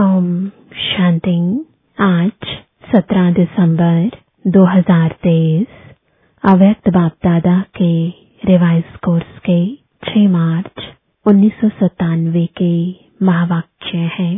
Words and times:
ओम 0.00 0.48
शांति। 0.74 1.32
आज 1.98 2.46
17 2.94 3.32
दिसंबर 3.34 4.10
2023 4.50 5.66
अव्यक्त 6.42 6.88
बाप 6.88 7.12
दादा 7.24 7.58
के 7.76 8.08
रिवाइज 8.44 8.84
कोर्स 9.04 9.38
के 9.38 9.58
6 10.06 10.28
मार्च 10.28 10.82
उन्नीस 11.26 11.52
सौ 11.60 11.68
सतानवे 11.68 12.46
के 12.62 12.72
महावाक्य 13.22 13.98
है। 13.98 14.30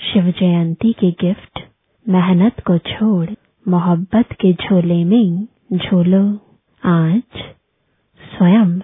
शिव 0.00 0.30
जयंती 0.40 0.92
के 0.92 1.10
गिफ्ट, 1.10 1.60
मेहनत 2.08 2.60
को 2.60 2.78
छोड़, 2.78 3.30
मोहब्बत 3.68 4.32
के 4.32 4.52
झोले 4.52 5.04
में 5.04 5.46
झोलो। 5.72 6.24
आज 6.82 7.42
स्वयं 8.20 8.78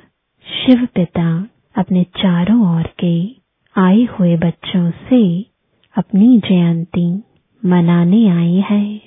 शिव 0.46 0.86
पिता 0.94 1.48
अपने 1.76 2.04
चारों 2.04 2.76
ओर 2.76 2.90
के 3.04 3.14
आए 3.76 4.02
हुए 4.04 4.36
बच्चों 4.36 4.90
से 4.90 5.50
अपनी 5.94 6.38
जयंती 6.38 7.22
मनाने 7.62 8.28
आए 8.28 8.60
हैं। 8.70 9.00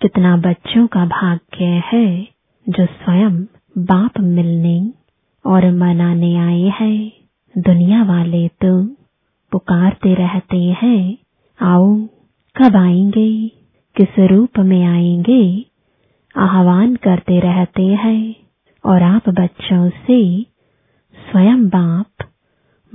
कितना 0.00 0.36
बच्चों 0.36 0.86
का 0.86 1.04
भाग्य 1.06 1.64
है 1.64 2.28
जो 2.66 2.86
स्वयं 2.86 3.36
बाप 3.78 4.18
मिलने 4.20 4.92
और 5.44 5.70
मनाने 5.72 6.36
आए 6.36 6.72
हैं। 6.80 7.12
दुनिया 7.54 8.02
वाले 8.04 8.48
तो 8.48 8.84
पुकारते 9.52 10.14
रहते 10.14 10.62
हैं, 10.82 11.18
आओ 11.60 11.94
कब 12.56 12.76
आएँगे, 12.76 13.48
किस 13.96 14.18
रूप 14.18 14.58
में 14.58 14.84
आएँगे, 14.86 15.66
आह्वान 16.36 16.96
करते 16.96 17.40
रहते 17.40 17.82
हैं 17.82 18.34
और 18.84 19.02
आप 19.02 19.28
बच्चों 19.28 19.88
से 19.90 20.20
स्वयं 21.16 21.66
बाप 21.68 22.28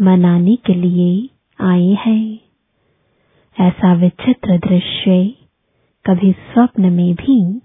मनाने 0.01 0.55
के 0.55 0.73
लिए 0.73 1.29
आए 1.59 1.98
हैं। 2.05 2.50
ऐसा 3.61 3.93
विचित्र 3.93 4.57
दृश्य 4.57 5.33
कभी 6.05 6.31
स्वप्न 6.31 6.93
में 6.93 7.15
भी 7.15 7.62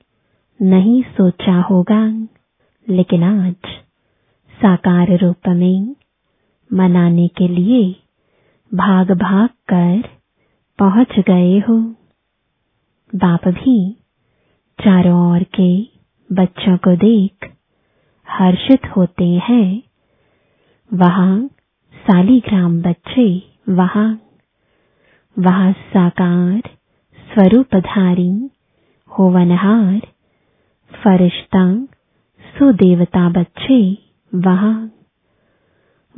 नहीं 0.62 1.02
सोचा 1.02 1.60
होगा। 1.60 2.28
लेकिन 2.88 3.22
आज 3.22 3.54
साकार 4.62 5.18
रूप 5.18 5.48
में 5.48 5.96
मनाने 6.72 7.28
के 7.28 7.48
लिए 7.48 7.96
भाग 8.74 9.10
भाग 9.10 9.48
कर 9.48 10.08
पहुँच 10.78 11.18
गए 11.18 11.58
हो। 11.58 11.78
बाप 13.14 13.48
भी 13.48 13.92
चारों 14.84 15.32
ओर 15.32 15.42
के 15.42 15.82
बच्चों 16.32 16.76
को 16.76 16.96
देख 16.96 17.52
हर्षित 18.30 18.86
होते 18.96 19.24
हैं। 19.24 19.82
वहाँ 20.94 21.46
सालीग्राम 21.94 22.82
बच्चे, 22.82 23.42
वहाँ 23.68 24.25
वहाँ 25.38 25.72
साकार 25.72 26.62
स्वरूपधारी, 27.34 28.50
होवनहार, 29.18 30.00
फरिश्ता, 31.04 31.84
सुदेवता 32.58 33.28
बच्चे, 33.28 33.98
वहाँ। 34.34 34.90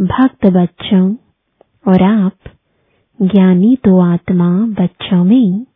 भक्त 0.01 0.47
बच्चों 0.47 1.17
और 1.89 2.03
आप, 2.03 2.33
ज्ञानी 3.23 3.77
तो 3.77 4.01
आत्मा 4.01 4.51
बच्चों 4.61 5.25
में, 5.25 5.67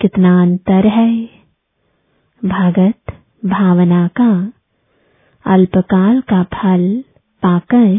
कितना 0.00 0.42
अंतर 0.42 0.86
है। 0.86 1.24
भगत 2.44 3.22
भावना 3.44 4.08
का, 4.20 4.52
अल्पकाल 5.46 6.20
का 6.20 6.42
फल 6.42 7.04
पाकर 7.42 7.98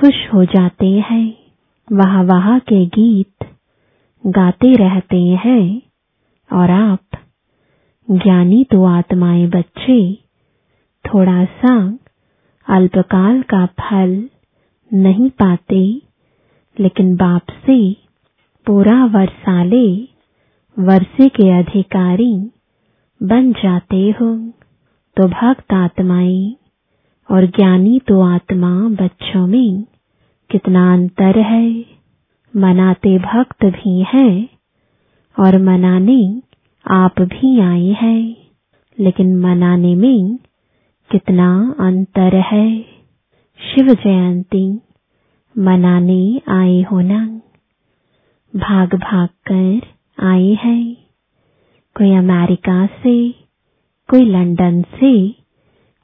खुश 0.00 0.28
हो 0.34 0.44
जाते 0.44 0.86
हैं। 0.86 1.36
वहाँ 1.92 2.24
वहाँ 2.24 2.60
के 2.60 2.86
गीत 2.86 3.47
गाते 4.28 4.74
रहते 4.76 5.20
हैं 5.44 5.62
और 6.50 6.70
आप 6.70 7.18
ज्ञानी 8.08 8.62
तो 8.64 8.82
आत्माएँ 8.86 9.46
बच्चे, 9.50 9.98
थोड़ा 11.04 11.44
सा 11.56 11.74
अल्पकाल 12.66 13.40
का 13.52 13.64
फल 13.80 14.10
नहीं 14.90 15.28
पाते, 15.38 15.80
लेकिन 16.76 17.14
बाप 17.16 17.50
से 17.66 17.78
पूरा 18.66 19.04
वर्षाले 19.14 19.86
वर्षे 20.76 21.28
के 21.36 21.48
अधिकारी 21.58 22.32
बन 23.20 23.52
जाते 23.62 24.02
हो 24.20 24.34
तो 25.16 25.26
भक्त 25.30 25.72
आत्माएँ 25.74 26.54
और 27.28 27.46
ज्ञानी 27.56 27.98
तो 28.08 28.20
आत्मा 28.24 28.72
बच्चों 29.02 29.46
में 29.46 29.82
कितना 30.50 30.92
अंतर 30.92 31.38
है। 31.44 31.97
मनाते 32.56 33.18
भक्त 33.18 33.64
भी 33.64 34.02
हैं 34.02 34.48
और 35.40 35.58
मनाने 35.58 36.42
आप 36.90 37.20
भी 37.20 37.60
आए 37.60 37.88
हैं। 37.88 38.36
लेकिन 39.00 39.36
मनाने 39.36 39.94
में 39.94 40.36
कितना 41.10 41.74
अंतर 41.80 42.36
है। 42.36 42.82
शिव 43.60 43.94
जयंती, 43.94 44.80
मनाने 45.58 46.40
आए 46.48 46.82
होना, 46.82 47.40
भाग 48.56 48.94
भाग 48.94 49.28
कर 49.52 49.80
आए 50.24 50.52
हैं। 50.52 50.96
कोई 51.96 52.12
अमेरिका 52.12 52.86
से, 52.86 53.30
कोई 54.10 54.24
लंदन 54.24 54.82
से, 54.82 55.28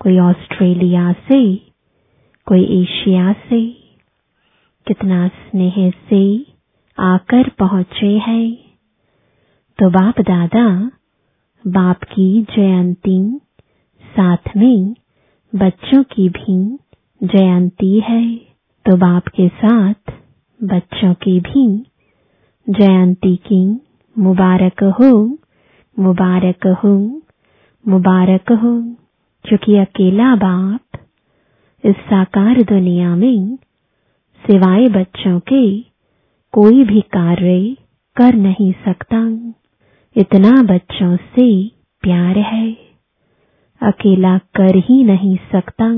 कोई 0.00 0.18
ऑस्ट्रेलिया 0.18 1.12
से, 1.12 1.56
कोई 2.46 2.82
एशिया 2.82 3.32
से। 3.32 3.83
कितना 4.86 5.28
स्नेह 5.28 5.90
से 5.90 6.46
आकर 6.98 7.48
पहुँचे 7.48 8.18
हैं। 8.18 8.56
तो 9.78 9.90
बाप 9.90 10.20
दादा, 10.20 10.90
बाप 11.66 12.02
की 12.02 12.42
जयंती 12.42 13.40
साथ 14.04 14.56
में 14.56 14.94
बच्चों 15.54 16.02
की 16.02 16.28
भी 16.28 16.78
जयंती 17.22 18.00
है। 18.00 18.36
तो 18.86 18.96
बाप 18.96 19.28
के 19.28 19.48
साथ 19.48 20.12
बच्चों 20.62 21.14
की 21.14 21.40
भी 21.40 21.86
जयंती 22.70 23.36
की 23.36 23.80
मुबारक 24.18 24.84
हो 24.84 25.38
मुबारक 25.98 26.66
हो 26.84 27.22
मुबारक 27.88 28.52
हो। 28.52 28.94
क्योंकि 29.44 29.76
अकेला 29.76 30.34
बाप 30.36 31.00
इस 31.84 31.96
साकार 31.96 32.62
दुनिया 32.62 33.16
में 33.16 33.58
सिवाय 34.46 34.88
बच्चों 34.88 35.40
के, 35.40 35.80
कोई 36.52 36.84
भी 36.84 37.00
कार्य 37.00 37.76
कर 38.16 38.34
नहीं 38.34 38.72
सकता। 38.72 39.52
इतना 40.16 40.62
बच्चों 40.62 41.16
से 41.16 41.68
प्यार 42.02 42.38
है। 42.38 42.72
अकेला 43.82 44.38
कर 44.38 44.76
ही 44.76 45.04
नहीं 45.04 45.36
सकता। 45.52 45.94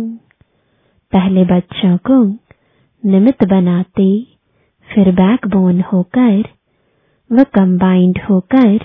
पहले 1.12 1.44
बच्चों 1.44 1.96
को 1.96 2.24
निमित्त 3.10 3.44
बनाते, 3.44 4.26
फिर 4.94 5.12
बैकबोन 5.12 5.80
होकर, 5.80 6.44
व 7.32 7.44
कंबाइंड 7.44 8.18
होकर, 8.30 8.78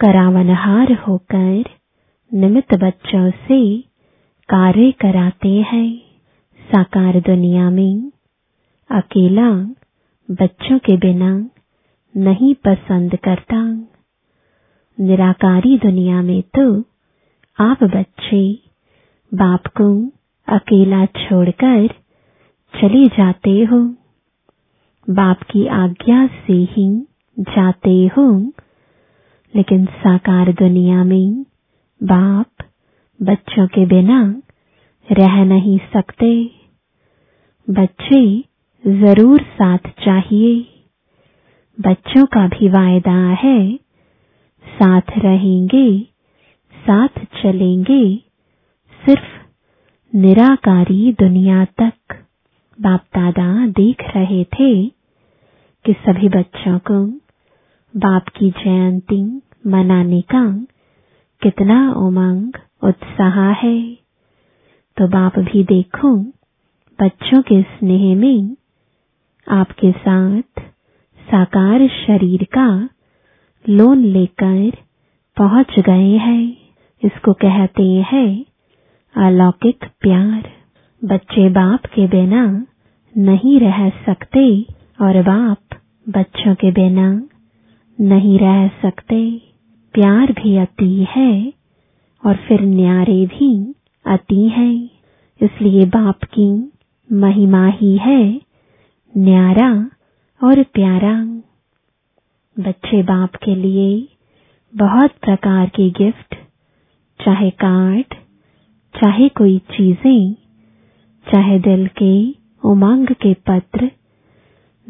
करावनहार 0.00 0.92
होकर 0.92 1.64
निमित्त 2.34 2.74
बच्चों 2.74 3.30
से 3.30 3.78
कार्य 4.48 4.92
कराते 4.92 5.48
हैं। 5.48 5.98
साकार 6.60 7.20
दुनिया 7.20 7.70
में 7.70 8.12
अकेला 8.90 9.50
बच्चों 10.30 10.78
के 10.78 10.96
बिना 10.96 11.50
नहीं 12.16 12.54
पसंद 12.54 13.16
करता। 13.16 13.62
निराकारी 15.00 15.78
दुनिया 15.78 16.22
में 16.22 16.42
तो 16.42 16.84
आप 17.60 17.84
बच्चे 17.84 18.58
बाप 19.34 19.66
को 19.66 20.12
अकेला 20.48 21.06
छोड़कर 21.06 21.88
चले 22.80 23.06
जाते 23.06 23.64
हो। 23.64 23.94
बाप 25.10 25.42
की 25.42 25.66
आज्ञा 25.66 26.26
से 26.26 26.52
ही 26.52 27.06
जाते 27.38 28.06
हो। 28.06 28.52
लेकिन 29.56 29.84
साकार 29.84 30.52
दुनिया 30.52 31.04
में 31.04 31.42
बाप 32.02 32.46
बच्चों 33.22 33.66
के 33.66 33.86
बिना 33.86 34.42
रह 35.12 35.44
नहीं 35.44 35.78
सकते। 35.78 36.50
बच्चे 37.70 38.47
ज़रूर 38.86 39.42
साथ 39.42 39.78
चाहिए। 39.78 40.66
बच्चों 41.80 42.26
का 42.26 42.46
भी 42.48 42.68
वायदा 42.68 43.18
है, 43.34 43.76
साथ 44.66 45.18
रहेंगे, 45.18 46.00
साथ 46.74 47.24
चलेंगे, 47.42 48.16
सिर्फ़ 49.06 49.26
निराकारी 50.16 51.12
दुनिया 51.12 51.64
तक। 51.64 52.24
बाप 52.80 53.04
दादा 53.16 53.66
देख 53.66 54.02
रहे 54.16 54.44
थे 54.44 54.86
कि 55.84 55.92
सभी 55.92 56.28
बच्चों 56.28 56.78
को 56.78 57.04
बाप 57.96 58.28
की 58.28 58.50
जयंती 58.50 59.42
मनाने 59.66 60.20
का 60.20 60.66
कितना 61.42 61.92
उमंग, 61.92 62.52
उत्साह 62.84 63.40
है। 63.40 63.94
तो 64.96 65.08
बाप 65.08 65.38
भी 65.38 65.64
देखो, 65.64 66.16
बच्चों 66.98 67.42
के 67.42 67.62
स्नेह 67.62 68.16
में 68.16 68.56
आपके 69.48 69.90
साथ 69.92 70.60
साकार 71.28 71.86
शरीर 71.88 72.44
का 72.44 72.68
लोन 73.64 74.04
लेकर 74.04 74.70
पहुँच 75.36 75.78
गए 75.80 76.16
हैं। 76.16 76.56
इसको 77.02 77.32
कहते 77.32 77.82
हैं 78.12 78.44
अलौकिक 79.14 79.84
प्यार। 80.00 80.50
बच्चे 81.02 81.48
बाप 81.48 81.86
के 81.86 82.06
बिना 82.06 82.44
नहीं 83.14 83.58
रह 83.60 83.88
सकते 84.06 84.44
और 85.00 85.22
बाप 85.22 85.76
बच्चों 86.06 86.54
के 86.54 86.70
बिना 86.72 87.10
नहीं 87.98 88.38
रह 88.38 88.66
सकते। 88.82 89.20
प्यार 89.94 90.32
भी 90.32 90.56
अति 90.56 91.06
है 91.10 91.32
और 92.22 92.36
फिर 92.36 92.60
न्यारे 92.60 93.24
भी 93.26 93.52
अति 94.04 94.48
है। 94.48 94.72
इसलिए 95.40 95.84
बाप 95.86 96.24
की 96.34 96.50
महिमा 97.10 97.66
ही 97.66 97.96
है 97.96 98.47
न्यारा 99.16 99.90
और 100.40 100.62
प्यारा। 100.62 101.14
बच्चे 102.56 103.02
बाप 103.02 103.34
के 103.34 103.54
लिए 103.54 104.08
बहुत 104.74 105.10
प्रकार 105.10 105.68
के 105.68 105.90
गिफ्ट, 105.90 106.34
चाहे 107.24 107.50
कार्ड, 107.50 108.14
चाहे 108.94 109.28
कोई 109.28 109.58
चीज़ें, 109.58 110.34
चाहे 111.32 111.58
दिल 111.58 111.86
के 111.86 112.30
उमंग 112.64 113.06
के 113.06 113.34
पत्र, 113.34 113.90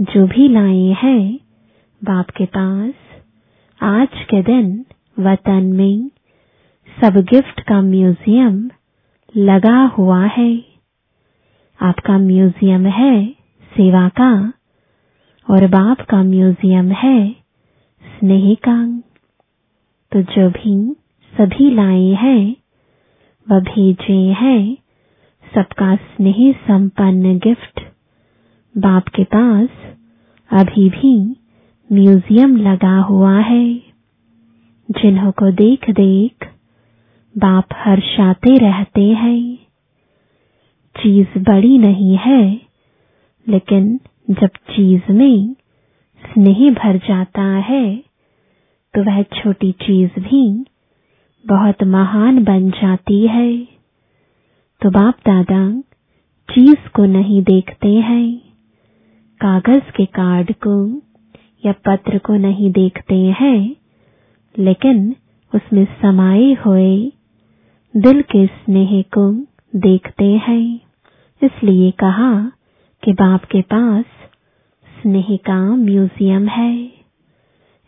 जो 0.01 0.27
भी 0.27 0.49
लाए 0.49 0.95
हैं, 1.03 1.41
बाप 2.05 2.31
के 2.31 2.45
पास। 2.45 2.95
आज 3.81 4.09
के 4.09 4.43
दिन 4.43 4.85
वतन 5.19 5.73
में 5.73 6.11
सब 7.03 7.21
गिफ्ट 7.21 7.61
का 7.61 7.81
म्यूज़ियम 7.83 8.71
लगा 9.37 9.85
हुआ 9.87 10.25
है। 10.27 10.65
आपका 11.81 12.19
म्यूज़ियम 12.19 12.87
है 12.87 13.38
सेवा 13.77 14.09
का 14.09 14.53
और 15.51 15.67
बाप 15.67 16.01
का 16.01 16.23
म्यूज़ियम 16.23 16.91
है 16.93 17.31
स्नेह 18.03 18.55
का 18.55 19.03
तो 20.13 20.23
जो 20.23 20.51
भी 20.51 20.97
सभी 21.33 21.71
लाए 21.71 22.09
हैं, 22.09 22.57
वह 23.51 23.61
भेजे 23.61 24.33
हैं। 24.33 24.77
सबका 25.55 25.97
स्नेह 25.97 26.53
संपन्न 26.53 27.39
गिफ्ट। 27.39 27.81
बाप 28.77 29.09
के 29.09 29.25
पास 29.25 29.69
अभी 30.51 30.91
भी 30.91 31.37
म्यूज़ियम 31.93 32.57
लगा 32.57 32.99
हुआ 33.01 33.39
है। 33.39 33.75
जिन्हों 34.89 35.33
को 35.33 35.51
देख 35.53 35.91
देख 35.91 36.49
बाप 37.39 37.69
हर्षाते 37.75 38.59
रहते 38.59 39.05
हैं। 39.05 39.57
चीज़ 40.97 41.39
बड़ी 41.39 41.79
नहीं 41.79 42.17
है 42.17 42.68
लेकिन 43.49 43.99
जब 44.31 44.57
चीज़ 44.71 45.13
में 45.13 45.55
स्नेह 46.23 46.71
भर 46.75 46.97
जाता 46.99 47.43
है 47.65 47.85
तो 48.95 49.03
वह 49.05 49.23
छोटी 49.35 49.71
चीज़ 49.83 50.21
भी 50.21 50.43
बहुत 51.45 51.83
महान 51.87 52.43
बन 52.45 52.71
जाती 52.73 53.27
है। 53.27 53.53
तो 54.83 54.91
बाप 54.91 55.19
दादा 55.27 55.61
चीज़ 56.49 56.89
को 56.89 57.05
नहीं 57.07 57.43
देखते 57.43 57.89
हैं, 57.89 58.39
कागज़ 59.41 59.91
के 59.91 60.05
कार्ड 60.15 60.53
को 60.67 60.77
या 61.67 61.73
पत्र 61.87 62.19
को 62.19 62.37
नहीं 62.39 62.71
देखते 62.73 63.17
हैं, 63.41 63.77
लेकिन 64.55 65.15
उसमें 65.53 65.85
समाये 66.03 66.53
हुए 66.67 67.13
दिल 67.95 68.23
के 68.23 68.47
स्नेह 68.47 69.03
को 69.17 69.31
देखते 69.81 70.31
हैं। 70.39 70.65
इसलिए 71.43 71.91
कहा 72.01 72.31
कि 73.03 73.13
बाप 73.13 73.45
के 73.45 73.61
पास 73.63 74.05
स्नेह 74.89 75.37
का 75.47 75.59
म्यूज़ियम 75.77 76.47
है। 76.49 76.73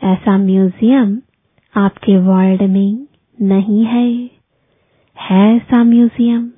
ऐसा 0.02 0.36
म्यूज़ियम 0.38 1.18
आपके 1.74 2.16
वर्ल्ड 2.18 2.62
में 2.62 3.06
नहीं 3.38 3.84
है। 3.84 4.08
है 5.16 5.56
ऐसा 5.56 5.82
म्यूज़ियम? 5.84 6.50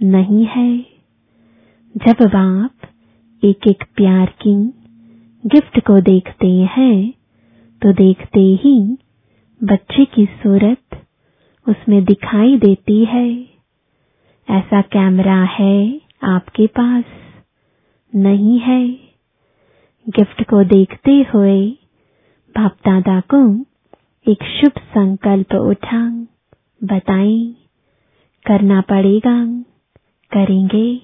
नहीं 0.00 0.44
है। 0.46 0.70
जब 1.94 2.24
बाप 2.26 2.88
एक 3.42 3.66
एक 3.68 3.84
प्यार 3.96 4.26
की 4.42 4.54
गिफ्ट 5.44 5.80
को 5.80 6.00
देखते 6.00 6.50
हैं 6.76 7.12
तो 7.82 7.92
देखते 7.92 8.40
ही 8.62 8.76
बच्चे 9.60 10.04
की 10.04 10.26
सूरत 10.26 11.00
उसमें 11.66 12.04
दिखाई 12.04 12.56
देती 12.58 13.04
है। 13.04 13.28
ऐसा 14.48 14.80
कैमरा 14.92 15.42
है 15.50 16.00
आपके 16.26 16.66
पास। 16.66 17.04
नहीं 18.12 18.58
है। 18.60 18.82
गिफ्ट 20.06 20.42
को 20.42 20.62
देखते 20.64 21.12
हुए 21.34 21.58
बाप 22.54 22.76
दादा 22.86 23.20
को 23.34 23.40
एक 24.26 24.42
शुभ 24.42 24.80
संकल्प 24.88 25.54
उठा 25.54 26.00
बताएँ, 26.84 27.54
करना 28.44 28.80
पड़ेगा, 28.80 29.36
करेंगे, 30.32 30.96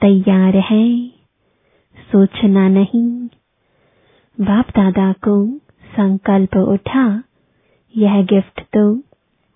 तैयार 0.00 0.56
हैं, 0.56 1.10
सोचना 2.12 2.68
नहीं। 2.68 3.08
बाप 4.38 4.70
दादा 4.70 5.12
को 5.12 5.36
संकल्प 5.92 6.56
उठा, 6.56 7.22
यह 7.94 8.22
गिफ्ट 8.24 8.60
तो 8.76 8.94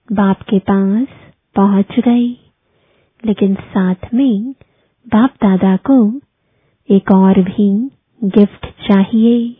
बाप 0.09 0.43
के 0.43 0.59
पास 0.59 1.07
पहुँच 1.57 1.99
गई, 2.01 2.29
लेकिन 3.25 3.55
साथ 3.55 4.13
में 4.15 4.53
बाप 5.07 5.35
दादा 5.43 5.77
को 5.77 5.99
एक 6.91 7.11
और 7.13 7.41
भी 7.41 7.91
गिफ्ट 8.25 8.67
चाहिए। 8.67 9.57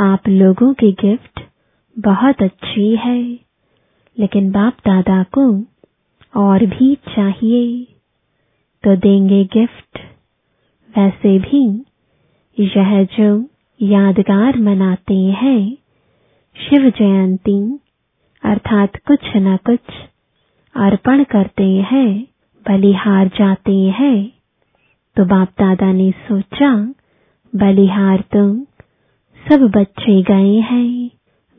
आप 0.00 0.28
लोगों 0.28 0.74
की 0.74 0.92
गिफ्ट 0.92 1.40
बहुत 1.98 2.42
अच्छी 2.42 2.96
है, 2.96 3.22
लेकिन 4.18 4.50
बाप 4.50 4.72
दादा 4.72 5.22
को 5.22 5.64
और 6.36 6.66
भी 6.66 6.94
चाहिए। 6.94 7.84
तो 8.84 8.96
देंगे 8.96 9.44
गिफ्ट। 9.44 9.98
वैसे 10.98 11.38
भी 11.38 11.84
यह 12.60 13.04
जो 13.04 13.48
यादगार 13.82 14.58
मनाते 14.58 15.14
हैं, 15.14 15.76
शिव 16.56 16.90
जयंती, 16.90 17.78
अर्थात 18.42 18.96
कुछ 18.96 19.20
न 19.36 19.56
कुछ 19.56 19.80
अर्पण 20.76 21.24
करते 21.24 21.70
हैं, 21.70 22.26
बलिहार 22.68 23.28
जाते 23.28 23.78
हैं। 23.78 24.33
तो 25.16 25.24
बाप 25.24 25.48
दादा 25.58 25.92
ने 25.92 26.10
सोचा, 26.10 26.70
बलिहार 27.54 28.20
तो 28.20 28.64
सब 29.48 29.60
बच्चे 29.76 30.22
गए 30.22 30.54
हैं, 30.60 31.10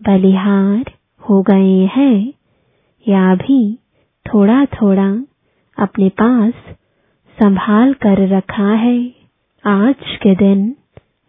बलिहार 0.02 0.92
हो 1.30 1.42
गए 1.42 1.86
हैं, 1.96 2.34
या 3.08 3.36
भी 3.36 3.80
थोड़ा 4.26 4.66
थोड़ा 4.66 5.10
अपने 5.78 6.10
पास 6.10 6.54
संभाल 7.38 7.94
कर 7.94 8.28
रखा 8.28 8.72
है, 8.74 9.14
आज 9.66 9.96
के 9.96 10.36
दिन 10.36 10.76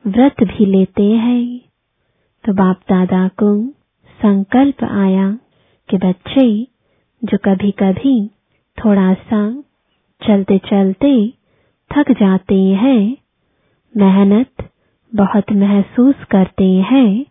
व्रत 0.07 0.43
भी 0.43 0.67
लेते 0.67 1.03
हैं। 1.03 1.61
तो 2.45 2.53
बाप 2.53 2.81
दादा 2.89 3.29
को 3.29 3.67
संकल्प 4.21 4.85
आया 4.85 5.39
कि 5.89 5.97
बच्चे 5.99 6.67
जो 7.25 7.39
कभी 7.39 7.71
कभी 7.71 8.31
थोड़ा 8.79 9.15
सा 9.15 9.63
चलते 10.23 10.59
चलते 10.59 11.33
थक 11.91 12.13
जाते 12.13 12.65
हैं, 12.65 13.17
मेहनत 13.97 14.71
बहुत 15.15 15.53
महसूस 15.53 16.15
करते 16.31 16.73
हैं, 16.73 17.27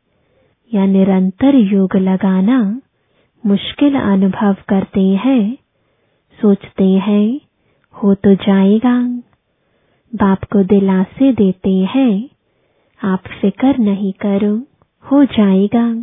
या 0.73 0.85
निरंतर 0.85 1.55
योग 1.55 1.95
लगाना 1.95 2.81
मुश्किल 3.45 3.95
अनुभव 3.95 4.55
करते 4.69 5.01
हैं, 5.01 5.57
सोचते 6.41 6.83
हैं, 6.83 7.39
हो 7.93 8.13
तो 8.13 8.35
जाएगा। 8.35 9.07
बाप 10.15 10.43
को 10.43 10.63
दिलासे 10.63 11.33
देते 11.33 11.73
हैं, 11.73 12.29
आप 13.03 13.23
फ़िक्र 13.41 13.77
नहीं 13.77 14.13
करो, 14.13 14.57
हो 15.11 15.25
जाएगा। 15.25 15.93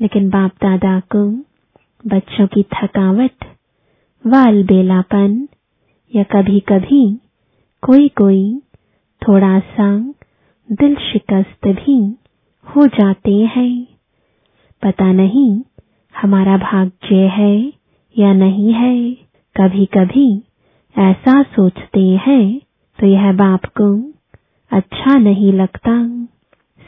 लेकिन 0.00 0.30
बाप 0.30 0.50
दादा 0.62 1.00
को 1.00 1.30
बच्चों 2.06 2.46
की 2.46 2.62
थकावट 2.62 3.44
व 4.26 4.36
अलबेलापन 4.36 5.48
या 6.12 6.22
कभी 6.32 6.60
कभी 6.68 7.04
कोई 7.82 8.08
कोई 8.08 8.42
थोड़ा 9.22 9.58
सा 9.68 9.88
दिल 10.68 10.94
शिकस्त 11.02 11.66
भी 11.68 11.98
हो 12.66 12.86
जाते 12.86 13.34
हैं। 13.54 13.72
पता 14.82 15.10
नहीं 15.12 15.50
हमारा 16.14 16.56
भाग्य 16.56 17.16
है 17.28 17.54
या 18.16 18.32
नहीं 18.32 18.72
है। 18.72 18.94
कभी 19.56 19.86
कभी 19.94 20.28
ऐसा 20.96 21.42
सोचते 21.42 22.06
हैं 22.26 22.44
तो 22.98 23.06
यह 23.06 23.32
बाप 23.32 23.66
को 23.80 23.90
अच्छा 24.70 25.16
नहीं 25.18 25.52
लगता। 25.52 25.96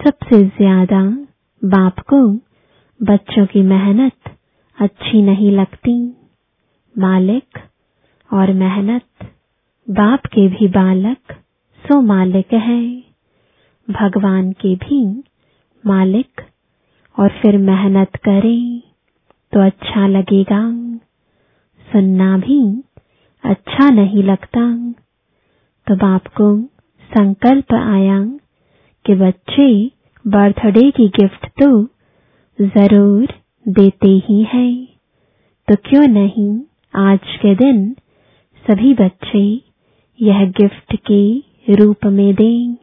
सबसे 0.01 0.43
ज़्यादा 0.49 1.03
बाप 1.63 1.99
को 2.13 2.23
बच्चों 3.01 3.47
की 3.47 3.63
मेहनत 3.63 4.31
अच्छी 4.79 5.23
नहीं 5.23 5.51
लगती। 5.51 5.95
मालिक 6.95 7.59
और 8.33 8.53
मेहनत। 8.53 9.05
बाप 9.89 10.27
के 10.27 10.47
भी 10.49 10.69
बालक, 10.69 11.33
सो 11.85 12.01
मालिक 12.01 12.53
है। 12.53 12.83
भगवान 13.89 14.53
के 14.53 14.75
भी 14.77 15.23
मालिक, 15.85 16.41
और 17.17 17.29
फिर 17.29 17.59
मेहनत 17.59 18.17
करें 18.17 18.81
तो 19.53 19.61
अच्छा 19.61 20.07
लगेगा। 20.07 20.63
सुनना 21.89 22.37
भी 22.39 22.61
अच्छा 23.45 23.91
नहीं 23.91 24.23
लगता। 24.23 24.67
तो 25.87 25.97
बाप 25.97 26.27
को 26.27 26.57
संकल्प 27.11 27.75
आया 27.75 28.19
कि 29.05 29.15
बच्चे 29.15 29.69
बर्थडे 30.25 30.91
की 30.91 31.09
गिफ्ट 31.09 31.47
तो 31.63 31.85
ज़रूर 32.59 33.35
देते 33.67 34.09
ही 34.09 34.43
हैं। 34.43 34.87
तो 35.69 35.75
क्यों 35.75 36.07
नहीं 36.09 36.61
आज 36.95 37.37
के 37.43 37.55
दिन 37.55 37.97
सभी 38.71 38.95
बच्चे 38.95 39.63
यह 40.21 40.45
गिफ्ट 40.51 40.97
के 41.11 41.39
रूप 41.75 42.07
में 42.07 42.35
दें। 42.35 42.75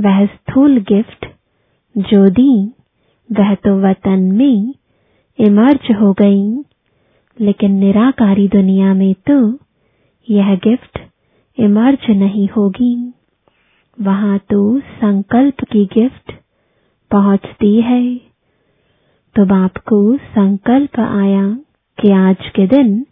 वह 0.00 0.26
स्थूल 0.26 0.78
गिफ्ट 0.78 1.26
जो 1.98 2.28
दी, 2.28 2.72
वह 3.32 3.54
तो 3.54 3.80
वतन 3.80 4.20
में 4.20 4.74
इमर्ज 5.38 5.92
हो 6.00 6.12
गई। 6.12 6.64
लेकिन 7.40 7.70
निराकारी 7.70 8.48
दुनिया 8.48 8.94
में 8.94 9.14
तो 9.14 9.58
यह 10.30 10.54
गिफ्ट 10.54 10.98
इमर्ज 11.58 12.10
नहीं 12.10 12.48
होगी। 12.48 13.12
वहाँ 14.00 14.38
तो 14.38 14.80
संकल्प 14.80 15.54
की 15.64 15.84
गिफ्ट 15.84 16.32
पहुँचती 17.10 17.80
है। 17.80 18.16
तो 19.36 19.44
बाप 19.46 19.76
को 19.76 20.16
संकल्प 20.16 21.00
आया 21.00 21.58
कि 21.98 22.12
आज 22.12 22.36
के 22.36 22.66
दिन 22.66 23.06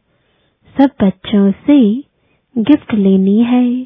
सब 0.78 0.90
बच्चों 1.02 1.52
से 1.52 2.04
गिफ्ट 2.58 2.94
लेनी 2.94 3.42
है। 3.42 3.84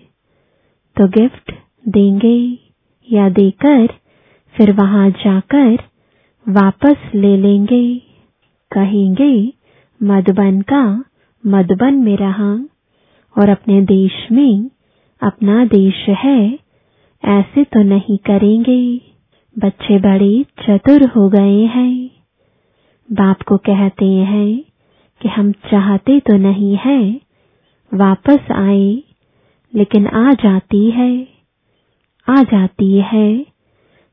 तो 0.96 1.08
गिफ्ट 1.08 1.52
देंगे 1.88 2.58
या 3.12 3.28
देकर 3.28 3.86
फिर 4.56 4.72
वहाँ 4.72 5.10
जाकर 5.10 5.78
वापस 6.48 6.96
ले 7.14 7.36
लेंगे। 7.36 8.02
कहेंगे, 8.72 9.52
मधुबन 10.02 10.60
का 10.60 11.04
मधुबन 11.46 11.94
में 11.94 12.16
रहा 12.16 12.52
और 13.36 13.48
अपने 13.48 13.82
देश 13.82 14.32
में 14.32 14.70
अपना 15.22 15.64
देश 15.64 16.08
है, 16.08 16.58
ऐसे 17.24 17.64
तो 17.64 17.82
नहीं 17.82 18.18
करेंगे। 18.18 19.00
बच्चे 19.58 19.98
बड़े 19.98 20.44
चतुर 20.60 21.08
हो 21.08 21.28
गए 21.28 21.64
हैं। 21.64 22.10
बाप 23.12 23.42
को 23.42 23.56
कहते 23.56 24.06
हैं 24.06 24.71
कि 25.22 25.28
हम 25.28 25.52
चाहते 25.52 26.18
तो 26.20 26.36
नहीं 26.38 26.76
है, 26.76 27.20
वापस 27.92 28.50
आए, 28.52 29.02
लेकिन 29.72 30.06
आ 30.06 30.32
जाती 30.32 30.90
है, 30.90 31.12
आ 32.28 32.42
जाती 32.42 32.96
है 33.04 33.28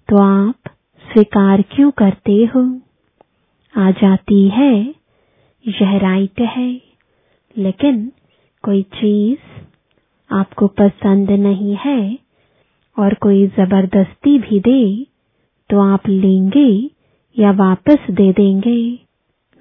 तो 0.10 0.18
आप 0.18 0.70
स्वीकार 1.04 1.62
क्यों 1.62 1.90
करते 1.92 2.34
हो? 2.46 2.62
आ 3.74 3.90
जाती 3.92 4.48
है, 4.50 4.74
यह 5.66 5.98
राइट 5.98 6.42
है, 6.50 6.70
लेकिन 7.56 8.12
कोई 8.64 8.82
चीज़ 8.96 9.40
आपको 10.30 10.68
पसंद 10.68 11.32
नहीं 11.32 11.76
है 11.76 12.18
और 12.98 13.14
कोई 13.14 13.46
ज़बरदस्ती 13.48 14.38
भी 14.40 14.60
दे 14.60 15.06
तो 15.70 15.80
आप 15.82 16.08
लेंगे 16.08 16.70
या 17.38 17.52
वापस 17.52 18.08
दे 18.12 18.32
देंगे। 18.34 18.80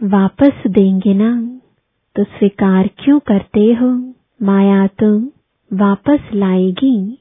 वापस 0.02 0.52
देंगे 0.66 1.14
ना। 1.14 1.60
तो 2.16 2.24
स्वीकार 2.24 2.90
क्यों 2.98 3.20
करते 3.20 3.60
हो? 3.60 4.14
माया 4.42 4.86
तो 4.86 5.18
वापस 5.72 6.18
लाएगी। 6.34 7.18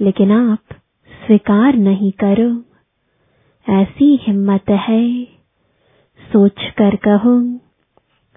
लेकिन 0.00 0.32
आप 0.32 0.58
स्वीकार 1.26 1.74
नहीं 1.74 2.12
करो। 2.12 2.64
ऐसी 3.72 4.16
हिम्मत 4.22 4.70
है। 4.70 5.24
सोच 6.32 6.60
कर 6.78 6.96
कहो। 6.96 7.58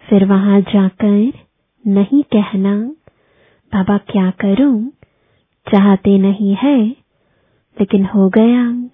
फिर 0.09 0.25
वहाँ 0.25 0.61
जाकर 0.61 1.33
नहीं 1.87 2.23
कहना। 2.23 2.77
बाबा 3.73 3.97
क्या 3.97 4.31
करूँ? 4.31 4.89
चाहते 5.71 6.17
नहीं 6.17 6.55
है। 6.55 6.85
लेकिन 7.79 8.05
हो 8.05 8.29
गया। 8.29 8.89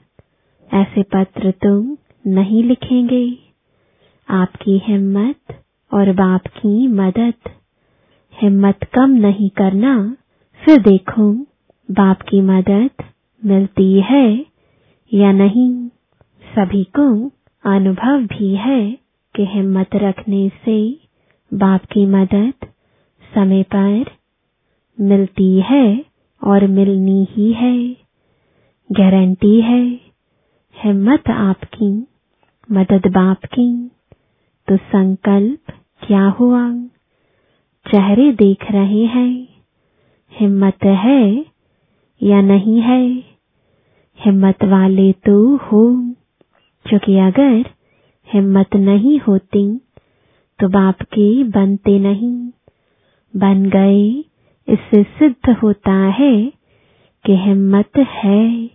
ऐसे 0.81 1.03
पत्र 1.03 1.51
तुम 1.51 1.97
नहीं 2.27 2.63
लिखेंगे। 2.63 3.48
आपकी 4.29 4.81
हिम्मत 4.85 5.63
और 5.93 6.13
बाप 6.13 6.41
की 6.47 6.87
मदद। 6.87 7.33
हिम्मत 8.41 8.83
कम 8.83 9.09
नहीं 9.09 9.49
करना, 9.49 10.17
फिर 10.65 10.81
देखो, 10.81 11.33
बाप 11.91 12.21
की 12.21 12.41
मदद 12.41 12.89
मिलती 13.45 14.01
है 14.01 14.45
या 15.13 15.31
नहीं। 15.31 15.87
सभी 16.55 16.83
को 16.83 17.31
अनुभव 17.63 18.23
भी 18.23 18.55
है 18.55 18.91
कि 19.35 19.45
हिम्मत 19.45 19.89
रखने 19.95 20.49
से 20.49 20.99
बाप 21.53 21.85
की 21.85 22.05
मदद 22.05 22.53
समय 23.35 23.63
पर 23.63 24.05
मिलती 24.99 25.59
है 25.59 26.05
और 26.43 26.67
मिलनी 26.67 27.27
ही 27.31 27.53
है। 27.53 27.93
गारंटी 28.91 29.61
है, 29.61 29.85
हिम्मत 30.83 31.29
आपकी, 31.29 32.07
मदद 32.71 33.07
बाप 33.07 33.45
की। 33.45 33.91
तो 34.69 34.77
संकल्प 34.77 35.71
क्या 36.07 36.23
हुआ? 36.29 36.71
चेहरे 37.85 38.31
देख 38.31 38.65
रहे 38.71 39.05
हैं। 39.05 39.47
हिम्मत 40.33 40.83
है 40.83 41.45
या 42.21 42.41
नहीं 42.41 42.81
है? 42.81 43.01
हिम्मत 44.19 44.63
वाले 44.63 45.11
तो 45.11 45.55
हो। 45.55 45.81
क्योंकि 46.85 47.17
अगर 47.17 47.65
हिम्मत 48.33 48.75
नहीं 48.75 49.19
होती 49.19 49.65
तो 50.59 50.67
बाप 50.67 51.01
के 51.01 51.43
बनते 51.43 51.99
नहीं। 51.99 52.33
बन 53.33 53.65
गए 53.69 54.07
इससे 54.67 55.03
सिद्ध 55.03 55.55
होता 55.63 55.93
है 56.19 56.33
कि 57.25 57.35
हिम्मत 57.35 57.97
है। 57.97 58.67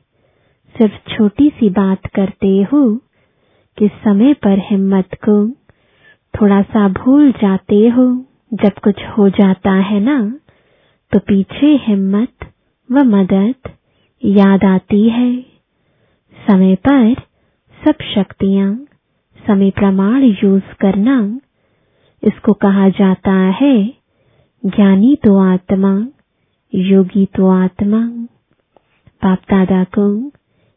सिर्फ़ 0.74 1.14
छोटी 1.16 1.48
सी 1.50 1.70
बात 1.70 2.06
करते 2.06 2.62
हो 2.62 2.96
कि 3.78 3.88
समय 3.88 4.34
पर 4.34 4.58
हिम्मत 4.58 5.14
को 5.28 5.63
थोड़ा 6.40 6.62
सा 6.62 6.88
भूल 6.88 7.32
जाते 7.32 7.88
हो, 7.88 8.24
जब 8.54 8.78
कुछ 8.84 9.04
हो 9.18 9.28
जाता 9.28 9.72
है 9.72 10.00
ना 10.00 10.38
तो 11.12 11.18
पीछे 11.18 11.66
हिम्मत 11.82 12.52
व 12.90 13.02
मदद 13.04 13.70
याद 14.24 14.64
आती 14.64 15.08
है। 15.08 15.36
समय 16.48 16.74
पर 16.74 17.14
सब 17.82 18.02
शक्तियाँ, 18.14 18.74
समय 19.46 19.70
प्रमाण 19.70 20.22
यूज़ 20.22 20.74
करना, 20.80 21.40
इसको 22.22 22.52
कहा 22.52 22.88
जाता 22.88 23.32
है, 23.32 23.86
ज्ञानी 24.66 25.16
तो 25.16 25.36
आत्मा, 25.38 26.06
योगी 26.74 27.26
तो 27.26 27.48
आत्मा। 27.48 28.00
बाप 29.22 29.38
दादा 29.50 29.84
को 29.84 30.32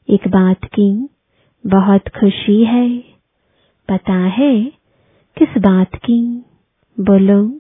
एक 0.09 0.27
बात 0.27 0.65
की 0.65 1.09
बहुत 1.65 2.07
खुशी 2.19 2.63
है। 2.65 2.89
पता 3.89 4.13
है 4.13 4.76
किस 5.38 5.58
बात 5.58 5.96
की? 5.96 6.46
बोलो। 7.00 7.60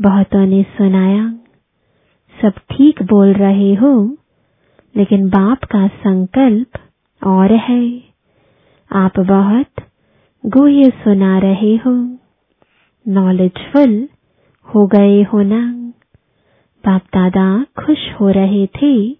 बहुतों 0.00 0.46
ने 0.46 0.62
सुनाया। 0.62 1.34
सब 2.42 2.52
ठीक 2.70 3.02
बोल 3.02 3.32
रहे 3.32 3.74
हो, 3.74 4.16
लेकिन 4.96 5.28
बाप 5.28 5.64
का 5.64 5.88
संकल्प 5.88 6.68
और 7.26 7.52
है। 7.52 8.02
आप 8.92 9.20
बहुत 9.20 9.84
गुह्य 10.46 10.90
सुना 10.90 11.38
रहे 11.38 11.76
हो। 11.76 12.18
नॉलेजफुल 13.08 14.08
हो 14.74 14.86
गए 14.86 15.22
हो 15.22 15.42
ना? 15.42 15.72
बाप 16.86 17.02
दादा 17.02 17.66
खुश 17.84 18.12
हो 18.20 18.30
रहे 18.30 18.66
थे 18.66 19.10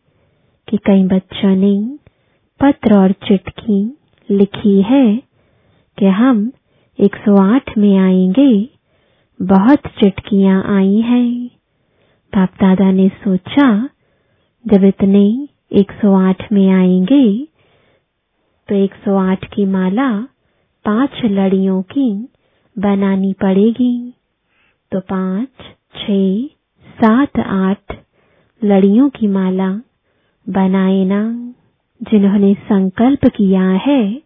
कि 0.69 0.77
कई 0.77 1.05
बच्चों 1.05 1.57
ने 1.57 1.99
पत्र 2.61 2.97
और 2.97 3.13
चिटकी 3.13 3.97
लिखी 4.31 4.83
है 4.83 5.23
कि 5.99 6.07
हम 6.07 6.53
108 7.03 7.71
में 7.79 7.97
आएँगे। 7.99 8.69
बहुत 9.41 9.79
चिटकियाँ 9.79 10.63
आई 10.77 11.01
हैं। 11.01 11.47
बाप 12.33 12.49
दादा 12.61 12.91
ने 12.91 13.09
सोचा, 13.09 13.89
जब 14.65 14.85
इतने 14.85 15.49
108 15.73 16.53
में 16.53 16.69
आएँगे 16.71 17.49
तो 18.69 18.75
108 18.75 19.45
की 19.55 19.65
माला 19.67 20.11
पाँच 20.85 21.11
लड़ियों 21.25 21.83
की 21.83 22.29
बनानी 22.79 23.33
पड़ेगी। 23.33 24.15
तो 24.93 25.01
पाँच 25.01 25.49
छ 25.97 26.07
सात, 26.87 27.39
आठ 27.39 27.97
लड़ियों 28.65 29.09
की 29.11 29.27
माला 29.27 29.71
बनाए 30.49 31.05
ना, 31.05 31.23
जिन्होंने 32.03 32.55
संकल्प 32.55 33.27
किया 33.27 33.69
है, 33.71 34.23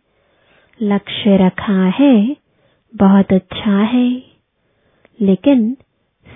लक्ष्य 0.82 1.36
रखा 1.36 1.84
है 2.00 2.45
बहुत 2.96 3.32
अच्छा 3.32 3.78
है। 3.78 4.22
लेकिन 5.20 5.76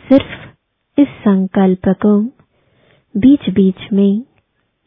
सिर्फ़ 0.09 1.00
इस 1.00 1.09
संकल्प 1.09 1.88
को 1.88 2.21
बीच 3.14 3.50
बीच 3.50 3.93
में 3.93 4.23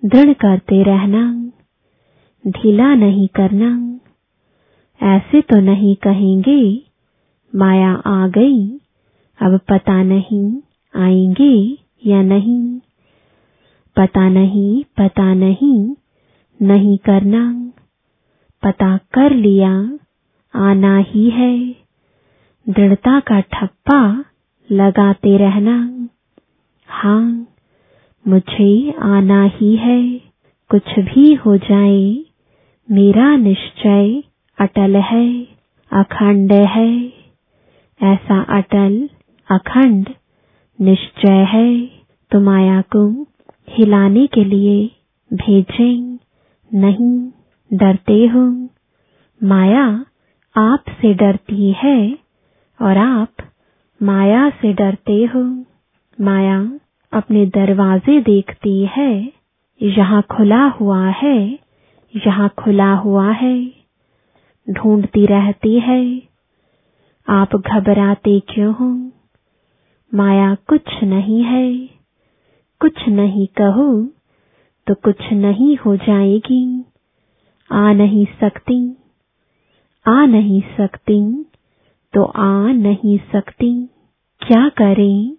दृढ़ 0.06 0.34
करते 0.34 0.84
रहना, 0.84 1.51
ढीला 2.48 2.96
नहीं 2.96 3.27
करना, 3.27 4.00
ऐसे 5.01 5.42
तो 5.42 5.60
नहीं 5.60 5.96
कहेंगे, 5.96 6.82
माया 7.56 7.94
आ 7.94 8.27
गई, 8.27 8.70
अब 9.39 9.60
पता 9.70 10.03
नहीं 10.03 10.62
आएँगे 10.96 11.77
या 12.06 12.22
नहीं। 12.22 12.80
पता 13.96 14.30
नहीं 14.30 14.84
पता 14.84 15.34
नहीं 15.34 15.96
नहीं 16.62 16.98
करना, 16.98 17.72
पता 18.63 18.98
कर 18.98 19.36
लिया 19.36 20.00
आना 20.55 20.98
ही 20.98 21.29
है। 21.29 21.75
दृढ़ता 22.69 23.19
का 23.19 23.39
ठप्पा 23.39 24.25
लगाते 24.72 25.38
रहना। 25.38 26.07
हाँ 26.88 27.48
मुझे 28.27 28.91
आना 28.91 29.43
ही 29.43 29.75
है। 29.75 30.22
कुछ 30.69 31.00
भी 31.00 31.33
हो 31.33 31.57
जाए, 31.57 32.25
मेरा 32.91 33.36
निश्चय 33.36 34.24
अटल 34.60 34.95
है, 34.95 35.48
अखंड 35.91 36.51
है। 36.51 37.13
ऐसा 38.03 38.43
अटल, 38.43 39.10
अखंड 39.51 40.10
निश्चय 40.81 41.43
है। 41.50 41.86
तो 42.31 42.39
माया 42.39 42.81
को 42.81 43.27
हिलाने 43.69 44.27
के 44.27 44.43
लिए 44.43 44.91
भेजें, 45.33 46.17
नहीं, 46.74 47.31
डरते 47.77 48.27
हो। 48.27 48.69
माया 49.43 50.05
आपसे 50.55 51.13
डरती 51.13 51.72
है 51.72 52.17
और 52.79 52.98
आप 52.98 53.31
माया 54.01 54.50
से 54.50 54.74
डरते 54.74 55.24
हो। 55.25 55.43
माया 56.17 56.60
अपने 57.13 57.45
दरवाजे 57.45 58.19
देखती 58.22 58.86
है 58.86 59.33
यहाँ 59.81 60.22
खुला 60.31 60.63
हुआ 60.69 61.07
है 61.07 61.38
यहाँ 62.13 62.50
खुला 62.60 62.93
हुआ 62.95 63.31
है, 63.31 63.55
ढूंढती 64.67 65.25
रहती 65.25 65.79
है। 65.79 66.22
आप 67.27 67.55
घबराते 67.55 68.39
क्यों 68.39 68.74
हो? 68.74 68.89
माया 70.12 70.55
कुछ 70.55 71.03
नहीं 71.03 71.43
है। 71.43 71.89
कुछ 72.81 73.07
नहीं 73.10 73.48
कहो 73.48 74.03
तो 74.88 74.93
कुछ 74.95 75.31
नहीं 75.33 75.77
हो 75.77 75.95
जाएगी। 75.98 76.86
आ 77.72 77.91
नहीं 77.93 78.25
सकती। 78.39 79.02
आ 80.07 80.25
नहीं 80.25 80.62
सकती 80.77 81.45
तो 82.13 82.24
आ 82.24 82.72
नहीं 82.72 83.17
सकती। 83.17 83.89
क्या 84.48 84.69
करें? 84.69 85.38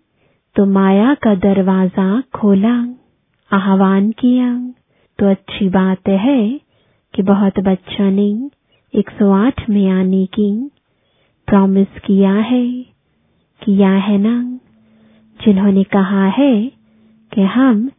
तो 0.56 0.66
माया 0.66 1.14
का 1.14 1.34
दरवाज़ा 1.34 2.20
खोला, 2.20 2.94
आह्वान 3.52 4.10
किया। 4.10 4.58
तो 5.18 5.30
अच्छी 5.30 5.68
बात 5.68 6.08
है 6.08 6.60
कि 7.14 7.22
बहुत 7.22 7.60
बच्चों 7.60 8.10
ने 8.10 8.50
108 8.94 9.70
में 9.70 9.90
आने 9.90 10.26
की 10.26 10.70
प्रॉमिस 11.46 11.88
किया 12.06 12.32
है 12.32 12.70
किया 13.62 13.90
है 13.90 14.18
ना? 14.18 14.60
जिन्होंने 15.44 15.84
कहा 15.84 16.26
है 16.26 16.72
कि 17.34 17.40
हम 17.40 17.90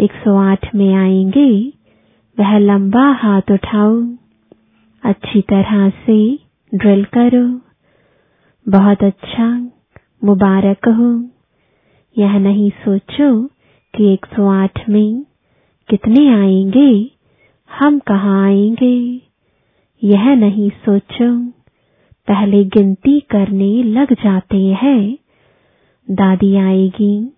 108 0.00 0.74
में 0.74 0.94
आएँगे, 0.94 1.72
वह 2.38 2.58
लंबा 2.58 3.12
हाथ 3.12 3.42
उठाओ 3.50 4.21
अच्छी 5.04 5.40
तरह 5.40 5.90
से 5.90 6.38
ड्रिल 6.74 7.04
करो। 7.04 7.60
बहुत 8.68 9.02
अच्छा 9.04 9.70
मुबारक 10.24 10.88
हो। 10.88 11.30
यह 12.18 12.38
नहीं 12.38 12.70
सोचो 12.70 13.46
कि 13.94 14.12
108 14.14 14.88
में 14.88 15.26
कितने 15.88 16.28
आएँगे, 16.28 17.10
हम 17.80 17.98
कहाँ 17.98 18.44
आएँगे। 18.44 19.20
यह 20.04 20.34
नहीं 20.34 20.70
सोचो। 20.70 21.46
पहले 22.28 22.64
गिनती 22.64 23.20
करने 23.20 23.82
लग 23.82 24.12
जाते 24.12 24.66
हैं। 24.66 25.18
दादी 26.10 26.56
आएगी, 26.56 27.32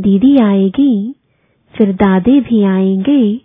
दीदी 0.00 0.38
आएगी, 0.38 1.14
फिर 1.74 1.92
दादे 1.92 2.40
भी 2.40 2.62
आएँगे 2.62 3.40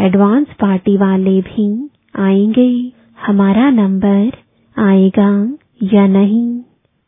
एडवांस 0.00 0.46
पार्टी 0.60 0.96
वाले 0.96 1.40
भी 1.40 1.90
आएँगे। 2.16 2.93
हमारा 3.26 3.70
नंबर 3.70 4.32
आएगा 4.78 5.56
या 5.82 6.06
नहीं, 6.06 6.60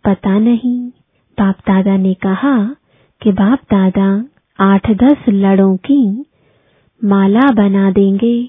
पता 0.05 0.38
नहीं। 0.38 0.88
बाप 1.38 1.55
दादा 1.55 1.96
ने 1.96 2.14
कहा 2.14 2.76
कि 3.22 3.33
बाप 3.33 3.59
दादा 3.74 4.24
आठ 4.61 4.90
दस 4.90 5.16
लड़ों 5.29 5.76
की 5.76 6.24
माला 7.05 7.52
बना 7.52 7.90
देंगे। 7.90 8.48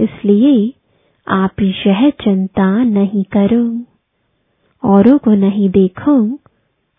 इसलिए 0.00 0.74
आप 1.28 1.60
यह 1.60 2.10
चिंता 2.10 2.84
नहीं 2.84 3.24
करो। 3.24 3.84
औरों 4.88 5.18
को 5.18 5.30
नहीं 5.30 5.70
देखो, 5.70 6.38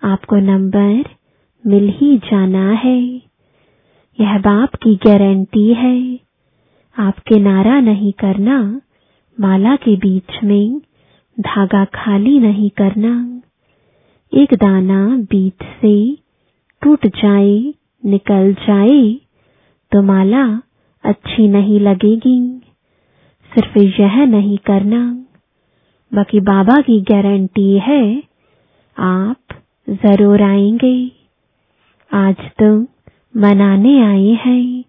आपको 0.03 0.35
नंबर 0.35 1.03
मिल 1.67 1.93
ही 1.97 2.17
जाना 2.17 2.71
है। 2.71 3.01
यह 4.19 4.37
बाप 4.37 4.75
की 4.75 4.95
गारंटी 4.95 5.73
है। 5.73 6.19
आप 6.99 7.19
किनारा 7.19 7.79
नहीं 7.79 8.13
करना 8.13 8.81
माला 9.39 9.75
के 9.75 9.95
बीच 9.95 10.43
में 10.43 10.79
धागा 11.39 11.85
खाली 11.85 12.39
नहीं 12.39 12.69
करना। 12.69 13.41
एक 14.33 14.53
दाना 14.53 15.17
बीच 15.17 15.53
से 15.53 16.17
टूट 16.81 17.07
जाए, 17.07 17.73
निकल 18.05 18.53
जाए 18.53 19.13
तो 19.91 20.01
माला 20.01 20.61
अच्छी 21.03 21.47
नहीं 21.47 21.79
लगेगी। 21.79 22.61
सिर्फ़ 23.53 24.01
यह 24.01 24.25
नहीं 24.25 24.57
करना। 24.57 25.25
बाकी 26.13 26.39
बाबा 26.39 26.81
की 26.81 27.01
गारंटी 27.01 27.79
है, 27.79 28.23
आप 28.99 29.37
ज़रूर 29.89 30.41
आएँगे। 30.41 31.11
आज 32.13 32.35
तो 32.35 32.81
मनाने 33.37 34.01
आए 34.01 34.29
हैं। 34.29 34.83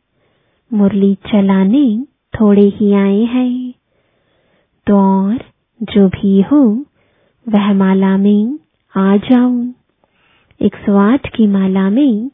मुरली 0.72 1.14
चलाने 1.14 2.02
थोड़े 2.40 2.68
ही 2.68 2.92
आए 2.92 3.20
हैं। 3.20 3.67
तो 4.88 4.96
और 4.96 5.38
जो 5.82 6.08
भी 6.08 6.42
हो, 6.42 6.84
वह 7.48 7.72
माला 7.72 8.16
में 8.16 8.58
आ 8.96 9.16
जाऊँ। 9.16 9.74
एक 10.62 10.76
सौ 10.76 10.96
आठ 10.96 11.28
की 11.36 11.46
माला 11.46 11.90
में 11.90 12.30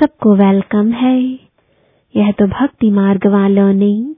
सबको 0.00 0.34
वेलकम 0.34 0.90
है। 0.92 1.22
यह 2.16 2.32
तो 2.32 2.46
भक्ति 2.46 2.90
मार्ग 2.90 3.26
वालों 3.26 3.72
ने 3.72 4.14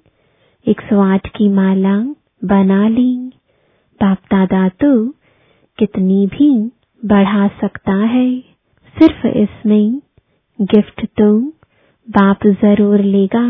एक 0.66 0.80
सौ 0.80 1.00
आठ 1.00 1.26
की 1.26 1.48
माला 1.48 1.96
बना 2.44 2.88
ली। 2.88 3.16
बाप 4.00 4.18
दादा 4.18 4.68
तो 4.68 5.08
कितनी 5.78 6.26
भी 6.26 6.70
बढ़ा 7.04 7.48
सकता 7.48 7.94
है। 7.94 8.40
सिर्फ़ 8.98 9.26
इसमें 9.26 10.00
गिफ्ट 10.60 11.06
तो 11.06 11.40
बाप 12.10 12.46
ज़रूर 12.46 13.00
लेगा। 13.00 13.46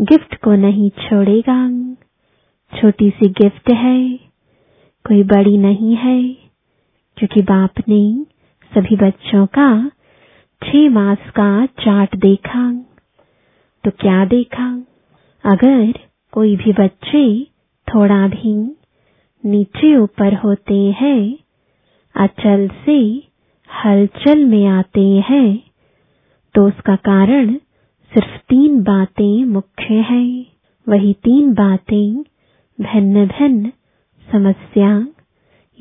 गिफ्ट 0.00 0.36
को 0.36 0.54
नहीं 0.54 0.90
छोड़ेगा। 0.90 1.86
छोटी 2.76 3.10
सी 3.10 3.28
गिफ्ट 3.32 3.70
है, 3.72 4.00
कोई 5.04 5.22
बड़ी 5.24 5.56
नहीं 5.58 5.94
है, 5.96 6.22
क्योंकि 7.16 7.42
बाप 7.42 7.80
ने 7.88 8.02
सभी 8.72 8.96
बच्चों 8.96 9.46
का 9.48 9.68
छह 10.62 10.88
मास 10.90 11.30
का 11.30 11.50
चार्ट 11.80 12.16
देखा 12.16 12.70
तो 13.84 13.90
क्या 14.00 14.24
देखा? 14.26 14.66
अगर 15.44 15.92
कोई 16.32 16.56
भी 16.56 16.72
बच्चे 16.72 17.26
थोड़ा 17.88 18.26
भी 18.28 18.54
नीचे 19.44 19.96
ऊपर 19.96 20.34
होते 20.34 20.78
हैं, 21.00 21.38
अचल 22.14 22.68
से 22.86 22.98
हलचल 23.70 24.44
में 24.44 24.66
आते 24.68 25.06
हैं 25.28 25.58
तो 26.54 26.66
उसका 26.68 26.96
कारण 27.04 27.54
सिर्फ़ 28.12 28.36
तीन 28.48 28.82
बातें 28.82 29.44
मुख्य 29.46 29.94
हैं। 30.10 30.46
वही 30.86 31.12
तीन 31.24 31.52
बातें 31.54 32.22
भिन्न 32.80 33.26
भिन्न 33.26 33.72
समस्या 34.32 35.06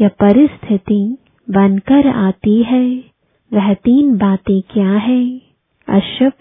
या 0.02 0.08
परिस्थिति 0.08 1.18
बनकर 1.50 2.08
आती 2.08 2.64
है। 2.64 3.04
वह 3.54 3.74
तीन 3.74 4.18
बातें 4.18 4.62
क्या 4.62 4.92
है? 4.92 5.42
अशुभ 5.90 6.34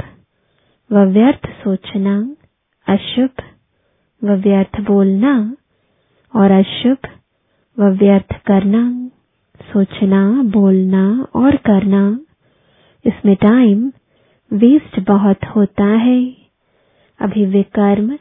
व 0.92 0.98
व्यर्थ 0.98 1.46
सोचना, 1.46 2.36
अशुभ 2.88 3.30
व 4.24 4.30
व्यर्थ 4.32 4.80
बोलना 4.80 5.56
और 6.36 6.50
अशुभ 6.50 6.96
व 7.78 7.84
व्यर्थ 7.84 8.44
करना, 8.46 9.10
सोचना, 9.72 10.42
बोलना 10.42 11.26
और 11.34 11.56
करना। 11.56 12.20
इसमें 13.06 13.36
टाइम 13.36 13.92
वेस्ट 14.52 15.00
बहुत 15.00 15.44
होता 15.56 15.84
है। 15.84 16.36
अभी 17.20 17.46
विकर्म 17.46 18.18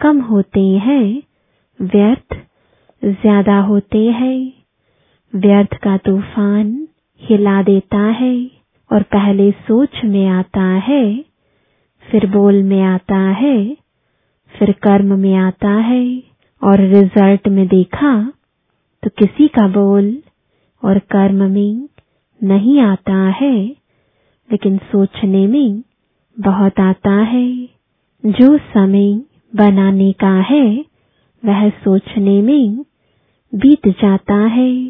कम 0.00 0.20
होते 0.20 0.60
हैं। 0.60 1.22
व्यर्थ 1.82 2.34
ज़्यादा 3.02 3.58
होते 3.60 3.98
हैं। 4.10 4.52
व्यर्थ 5.32 5.74
का 5.76 5.96
तूफ़ान 5.98 6.68
हिला 7.22 7.62
देता 7.62 8.00
है 8.12 8.34
और 8.90 9.02
पहले 9.12 9.50
सोच 9.60 10.00
में 10.04 10.26
आता 10.28 10.64
है, 10.80 11.04
फिर 12.06 12.26
बोल 12.30 12.62
में 12.62 12.82
आता 12.84 13.18
है, 13.32 13.56
फिर 14.54 14.72
कर्म 14.82 15.18
में 15.18 15.34
आता 15.36 15.70
है 15.80 16.04
और 16.62 16.80
रिज़ल्ट 16.88 17.48
में 17.48 17.66
देखा 17.68 18.14
तो 19.02 19.10
किसी 19.18 19.48
का 19.48 19.66
बोल 19.70 20.16
और 20.82 20.98
कर्म 21.10 21.42
में 21.50 21.88
नहीं 22.40 22.78
आता 22.80 23.18
है, 23.32 23.56
लेकिन 24.48 24.78
सोचने 24.92 25.46
में 25.46 25.82
बहुत 26.36 26.80
आता 26.80 27.16
है। 27.24 27.48
जो 28.24 28.56
समय 28.58 29.12
बनाने 29.54 30.12
का 30.12 30.34
है 30.44 30.91
वह 31.44 31.70
सोचने 31.70 32.42
में 32.42 32.84
बीत 33.54 33.88
जाता 33.88 34.34
है। 34.34 34.88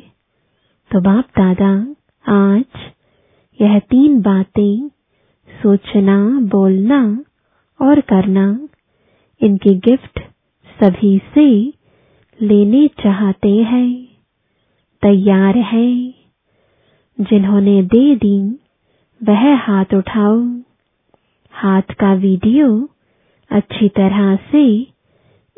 तो 0.93 1.01
बाप 1.01 1.25
दादा, 1.41 1.97
आज 2.33 2.65
यह 3.61 3.79
तीन 3.79 4.21
बातें 4.23 4.89
सोचना, 5.63 6.41
बोलना 6.41 7.25
और 7.81 8.01
करना, 8.01 8.69
इनके 9.41 9.75
गिफ्ट 9.75 10.21
सभी 10.83 11.19
से 11.19 11.73
लेने 12.43 12.89
चाहते 12.89 13.57
हैं। 13.57 14.09
तैयार 15.03 15.57
है। 15.57 16.15
जिन्होंने 17.21 17.83
दे 17.83 18.17
दी, 18.17 18.59
वह 19.23 19.57
हाथ 19.57 19.95
उठाओ। 19.95 20.41
हाथ 21.53 21.83
का 21.83 22.15
वीडियो 22.15 22.91
अच्छी 23.51 23.89
तरह 23.89 24.37
से 24.37 24.92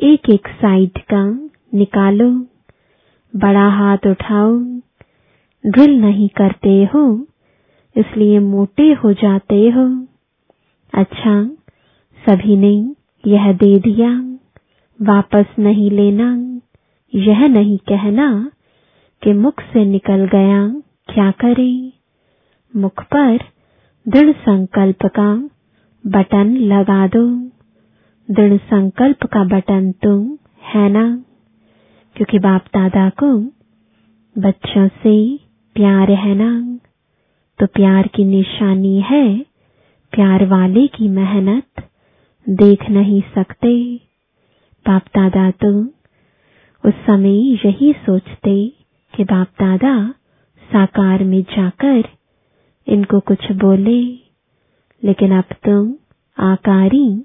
एक 0.01 0.31
एक 0.31 0.49
साइड 0.49 0.91
का 0.99 1.51
निकालो, 1.75 2.31
बड़ा 3.37 3.69
हाथ 3.69 3.99
उठाओ। 4.07 4.59
ड्रिल 5.67 6.01
नहीं 6.01 6.29
करते 6.29 6.89
हो, 6.95 7.27
इसलिए 7.97 8.39
मोटे 8.39 8.93
हो 8.93 9.13
जाते 9.13 9.71
हो। 9.71 10.07
अच्छा 10.95 11.45
सभी 12.27 12.57
ने 12.57 12.95
यह 13.27 13.53
दे 13.53 13.79
दिया। 13.79 14.39
वापस 15.03 15.47
नहीं 15.59 15.91
लेना। 15.91 16.61
यह 17.15 17.49
नहीं 17.49 17.79
कहना 17.79 18.51
कि 19.23 19.33
मुख 19.33 19.61
से 19.61 19.85
निकल 19.85 20.25
गया। 20.25 20.69
क्या 21.15 21.31
करें? 21.31 21.93
मुख 22.77 23.03
पर 23.03 23.39
दृढ़ 24.09 24.33
संकल्प 24.33 25.07
का 25.07 25.51
बटन 26.07 26.57
लगा 26.57 27.07
दो। 27.07 27.54
दृढ़ 28.31 28.57
संकल्प 28.57 29.27
का 29.27 29.45
बटन 29.45 29.93
तुम, 29.93 30.39
है 30.63 30.89
ना? 30.89 31.25
क्योंकि 32.17 32.39
बाप 32.39 32.65
दादा 32.67 33.11
को 33.11 33.39
बच्चों 34.39 34.89
से 34.89 35.37
प्यार 35.75 36.11
है 36.11 36.35
ना? 36.35 36.79
तो 37.59 37.67
प्यार 37.67 38.07
की 38.07 38.25
निशानी 38.25 39.01
है, 39.01 39.39
प्यार 40.13 40.47
वाले 40.47 40.87
की 40.87 41.09
मेहनत 41.09 41.89
देख 42.49 42.91
नहीं 42.91 43.23
सकते। 43.35 43.97
बाप 44.87 45.03
दादा 45.03 45.51
तो 45.51 45.85
उस 46.85 46.95
समय 46.95 47.53
यही 47.67 47.93
सोचते 47.93 48.73
कि 49.17 49.25
बाप 49.25 49.47
दादा 49.47 50.15
साकार 50.73 51.25
में 51.25 51.43
जाकर 51.43 52.09
इनको 52.89 53.21
कुछ 53.21 53.53
बोले। 53.53 54.03
लेकिन 55.05 55.33
अब 55.33 55.45
तुम 55.65 55.95
आकारी 56.39 57.25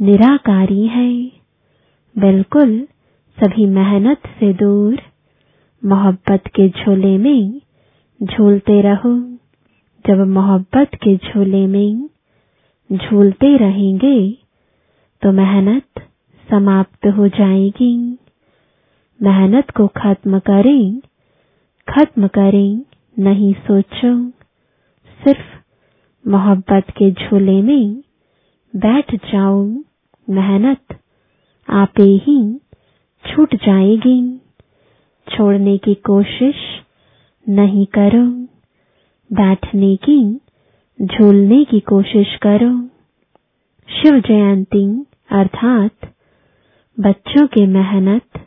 निराकारी 0.00 0.86
है। 0.86 1.08
बिल्कुल 2.16 2.70
सभी 3.38 3.66
मेहनत 3.66 4.20
से 4.38 4.52
दूर। 4.52 5.00
मोहब्बत 5.82 6.46
के 6.56 6.68
झोले 6.68 7.16
में 7.18 7.60
झूलते 8.20 8.80
रहो। 8.80 9.12
जब 10.04 10.24
मोहब्बत 10.26 10.94
के 10.94 11.16
झूले 11.16 11.66
में 11.66 12.08
झूलते 12.90 13.56
रहेंगे 13.56 14.16
तो 15.22 15.32
मेहनत 15.32 16.00
समाप्त 16.48 17.06
हो 17.06 17.28
जाएगी। 17.28 17.94
मेहनत 19.20 19.70
को 19.70 19.86
खत्म 19.96 20.38
करें 20.38 21.00
खत्म 21.88 22.26
करें, 22.28 22.82
नहीं 23.16 23.52
सोचो। 23.66 24.14
सिर्फ़ 25.20 26.28
मोहब्बत 26.28 26.90
के 26.96 27.10
झूले 27.12 27.60
में 27.62 28.02
बैठ 28.74 29.14
जाओ। 29.32 29.62
मेहनत 30.30 31.00
आपे 31.70 32.02
ही 32.02 32.60
छूट 33.26 33.54
जाएगी। 33.54 34.38
छोड़ने 35.28 35.78
की 35.78 35.94
कोशिश 35.94 36.54
नहीं 37.48 37.86
करो। 37.86 38.26
बैठने 39.32 39.96
की, 39.96 40.40
झूलने 41.02 41.64
की 41.64 41.80
कोशिश 41.80 42.36
करो। 42.36 42.88
शिव 44.00 44.20
जयंती 44.20 45.06
अर्थात 45.30 46.14
बच्चों 47.00 47.46
के 47.46 47.66
मेहनत 47.66 48.46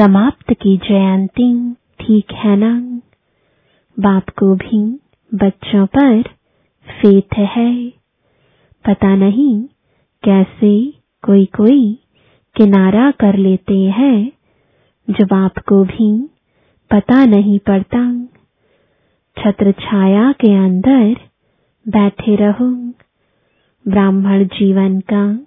समाप्त 0.00 0.52
की 0.52 0.76
जयंती, 0.76 1.72
ठीक 1.72 2.32
है 2.32 2.56
ना? 2.56 2.80
बाप 3.98 4.28
को 4.28 4.54
भी 4.54 5.00
बच्चों 5.34 5.86
पर 5.86 6.22
फेथ 6.88 7.38
है। 7.38 7.90
पता 8.84 9.16
नहीं 9.16 9.64
कैसे 10.24 10.99
कोई 11.22 11.44
कोई 11.44 11.98
किनारा 12.56 13.10
कर 13.10 13.36
लेते 13.36 13.78
हैं। 13.80 14.32
जब 15.10 15.32
आपको 15.32 15.84
भी 15.84 16.28
पता 16.90 17.24
नहीं 17.24 17.58
पड़ता, 17.58 18.24
छत्र 19.38 19.72
छाया 19.72 20.32
के 20.32 20.54
अंदर 20.54 21.16
बैठे 21.88 22.36
रहो। 22.36 22.70
ब्राह्मण 23.88 24.44
जीवन 24.44 25.00
का 25.00 25.46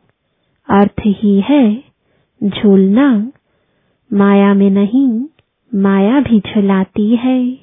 अर्थ 0.69 1.01
ही 1.07 1.41
है 1.41 1.83
झूलना। 2.43 3.31
माया 4.13 4.53
में 4.53 4.69
नहीं, 4.69 5.25
माया 5.75 6.19
भी 6.19 6.39
झुलाती 6.39 7.15
है। 7.15 7.57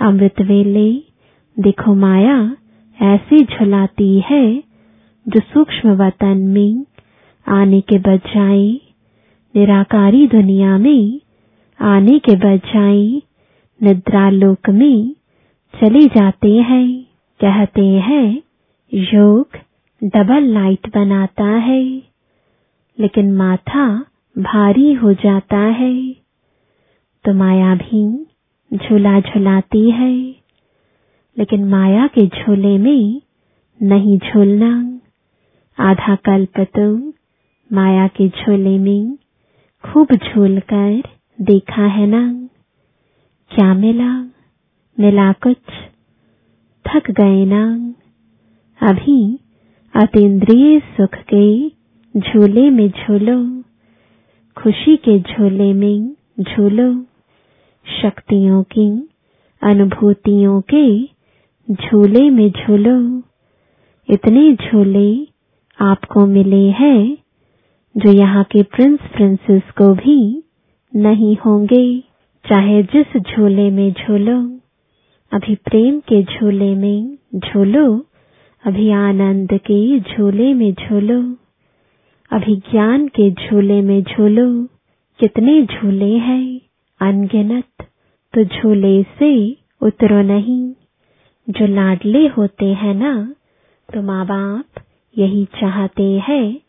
अमृत 0.00 0.40
वेले, 0.40 0.92
देखो 1.58 1.94
माया 1.94 2.56
ऐसी 3.02 3.44
झुलाती 3.44 4.20
है 4.20 4.62
जो 5.28 5.40
सूक्ष्म 5.40 5.90
वतन 5.90 6.38
में 6.38 6.84
आने 7.48 7.80
के 7.80 7.98
बजाय 7.98 8.60
निराकारी 9.56 10.26
दुनिया 10.26 10.78
में 10.78 11.20
आने 11.80 12.18
के 12.18 12.36
बजाय 12.36 13.22
निद्रा 13.82 14.30
लोक 14.30 14.70
में 14.70 15.14
चले 15.80 16.06
जाते 16.06 16.56
हैं। 16.56 17.02
कहते 17.40 17.86
हैं, 17.86 18.42
योग 18.94 19.48
डबल 20.04 20.42
लाइट 20.42 20.94
बनाता 20.94 21.44
है। 21.44 21.84
लेकिन 23.00 23.32
माथा 23.32 24.06
भारी 24.38 24.92
हो 24.92 25.12
जाता 25.12 25.58
है। 25.58 26.12
तो 27.24 27.34
माया 27.34 27.74
भी 27.74 28.26
झूला 28.74 29.20
झुलाती 29.20 29.90
है। 29.90 30.16
लेकिन 31.38 31.64
माया 31.64 32.06
के 32.06 32.26
झूले 32.26 32.78
में 32.78 33.22
नहीं 33.82 34.18
झूलना। 34.18 35.00
आधा 35.78 36.14
कल्प 36.14 36.60
तो 36.60 37.12
माया 37.74 38.08
के 38.08 38.28
झोले 38.28 38.78
में 38.78 39.16
खूब 39.84 40.08
झूल 40.12 40.60
कर 40.72 41.02
देखा 41.40 41.86
है 41.86 42.06
ना? 42.06 42.48
क्या 43.50 43.74
मिला? 43.74 44.22
मिला 45.00 45.32
कुछ? 45.32 45.56
थक 46.86 47.10
गए 47.10 47.44
ना? 47.44 47.94
अभी 48.88 49.38
अतीन्द्रिय 49.96 50.80
सुख 50.80 51.14
के 51.34 51.68
झूले 52.20 52.70
में 52.70 52.88
झूलो। 52.88 53.62
खुशी 54.56 54.96
के 54.96 55.20
झूले 55.20 55.72
में 55.72 56.16
झूलो। 56.40 57.02
शक्तियों 58.02 58.62
की 58.62 59.08
अनुभूतियों 59.62 60.60
के 60.74 61.04
झूले 61.70 62.30
में 62.30 62.50
झूलो। 62.50 63.22
इतने 64.10 64.54
झूले 64.54 65.26
आपको 65.80 66.26
मिले 66.26 66.70
हैं 66.70 67.16
जो 67.94 68.12
यहाँ 68.12 68.44
के 68.44 68.62
प्रिंस 68.62 69.00
प्रिंसेस 69.00 69.62
को 69.78 69.94
भी 69.94 70.42
नहीं 70.92 71.36
होंगे। 71.36 71.84
चाहे 72.44 72.82
जिस 72.82 73.16
झूले 73.16 73.70
में 73.70 73.92
झूलो, 73.92 74.36
अभी 75.32 75.54
प्रेम 75.54 75.98
के 76.00 76.22
झूले 76.22 76.74
में 76.74 77.18
झूलो, 77.34 77.84
अभी 78.64 78.90
आनंद 78.90 79.52
के 79.52 80.00
झूले 80.00 80.52
में 80.54 80.72
झूलो, 80.72 81.20
अभी 82.30 82.56
ज्ञान 82.70 83.06
के 83.08 83.30
झूले 83.30 83.80
में 83.82 84.02
झूलो, 84.02 84.46
कितने 85.20 85.62
झूले 85.62 86.12
हैं, 86.18 86.60
अनगिनत 87.00 87.84
तो 88.34 88.44
झूले 88.44 89.02
से 89.02 89.32
उतरो 89.82 90.22
नहीं। 90.22 90.72
जो 91.48 91.66
लाडले 91.66 92.26
होते 92.26 92.66
हैं 92.72 92.94
ना 92.94 93.14
तो 93.88 94.02
माँ 94.02 94.24
बाप 94.26 94.82
यही 95.18 95.44
चाहते 95.44 96.10
हैं 96.28 96.61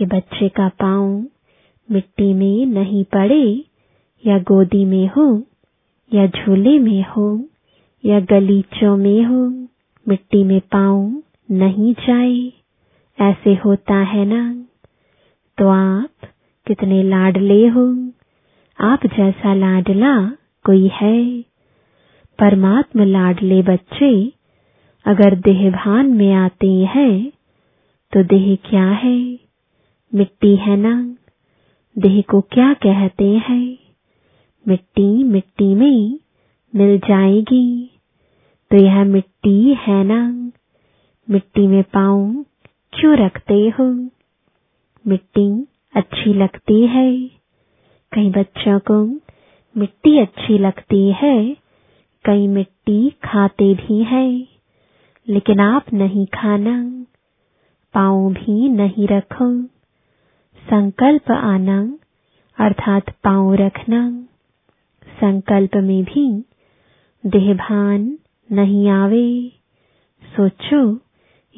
कि 0.00 0.06
बच्चे 0.06 0.48
का 0.48 0.68
पाँव 0.68 1.24
मिट्टी 1.90 2.34
में 2.34 2.66
नहीं 2.66 3.04
पड़े, 3.04 3.64
या 4.26 4.38
गोदी 4.38 4.84
में 4.84 5.08
हो, 5.08 5.42
या 6.14 6.26
झूले 6.26 6.78
में 6.78 7.04
हो, 7.08 7.48
या 8.04 8.20
गलीचों 8.20 8.96
में 8.96 9.24
हो, 9.24 9.68
मिट्टी 10.08 10.44
में 10.44 10.60
पाँव 10.60 11.22
नहीं 11.50 11.94
जाए, 11.94 12.52
ऐसे 13.30 13.54
होता 13.54 13.94
है 13.94 14.24
ना? 14.24 14.64
तो 15.58 15.68
आप 15.68 16.10
कितने 16.66 17.02
लाडले 17.02 17.68
हो? 17.68 18.10
आप 18.80 19.06
जैसा 19.06 19.54
लाडला 19.54 20.26
कोई 20.66 20.90
है। 20.92 21.42
परमात्म 22.38 23.02
लाडले 23.02 23.62
बच्चे 23.62 24.32
अगर 25.06 25.34
देहभान 25.34 26.06
में 26.06 26.32
आते 26.34 26.70
हैं 26.70 27.32
तो 28.12 28.24
देह 28.24 28.58
क्या 28.70 28.86
है? 28.86 29.49
मिट्टी 30.14 30.56
है 30.56 30.76
ना 30.76 31.16
देह 31.98 32.22
को 32.22 32.40
क्या 32.40 32.74
कहते 32.74 33.24
हैं? 33.24 33.78
मिट्टी 34.68 35.24
मिट्टी 35.24 35.74
में 35.74 36.18
मिल 36.74 36.98
जाएगी। 36.98 37.90
तो 38.70 38.76
यह 38.76 39.04
मिट्टी 39.04 39.74
है 39.74 40.04
ना 40.04 40.52
मिट्टी 41.30 41.66
में 41.66 41.82
पाँव 41.82 42.44
क्यों 42.92 43.16
रखते 43.16 43.68
हो? 43.68 44.10
मिट्टी 45.06 45.66
अच्छी 45.94 46.34
लगती 46.34 46.86
है। 46.86 47.26
कई 48.12 48.30
बच्चों 48.30 48.78
को 48.78 49.04
मिट्टी 49.76 50.18
अच्छी 50.18 50.58
लगती 50.58 51.12
है। 51.12 51.56
कई 52.24 52.46
मिट्टी 52.46 53.10
खाते 53.24 53.74
भी 53.74 54.04
है। 54.04 54.46
लेकिन 55.28 55.60
आप 55.60 55.92
नहीं 55.92 56.26
खाना। 56.26 57.04
पाँव 57.94 58.32
भी 58.32 58.68
नहीं 58.68 59.08
रखो। 59.08 59.79
संकल्प 60.60 61.30
आना 61.30 61.98
अर्थात 62.58 63.10
पाँव 63.24 63.54
रखना 63.54 64.26
संकल्प 65.06 65.76
में 65.76 66.04
भी, 66.04 66.44
देहभान 67.26 68.18
नहीं 68.52 68.88
आवे। 68.88 69.52
सोचो, 70.36 71.00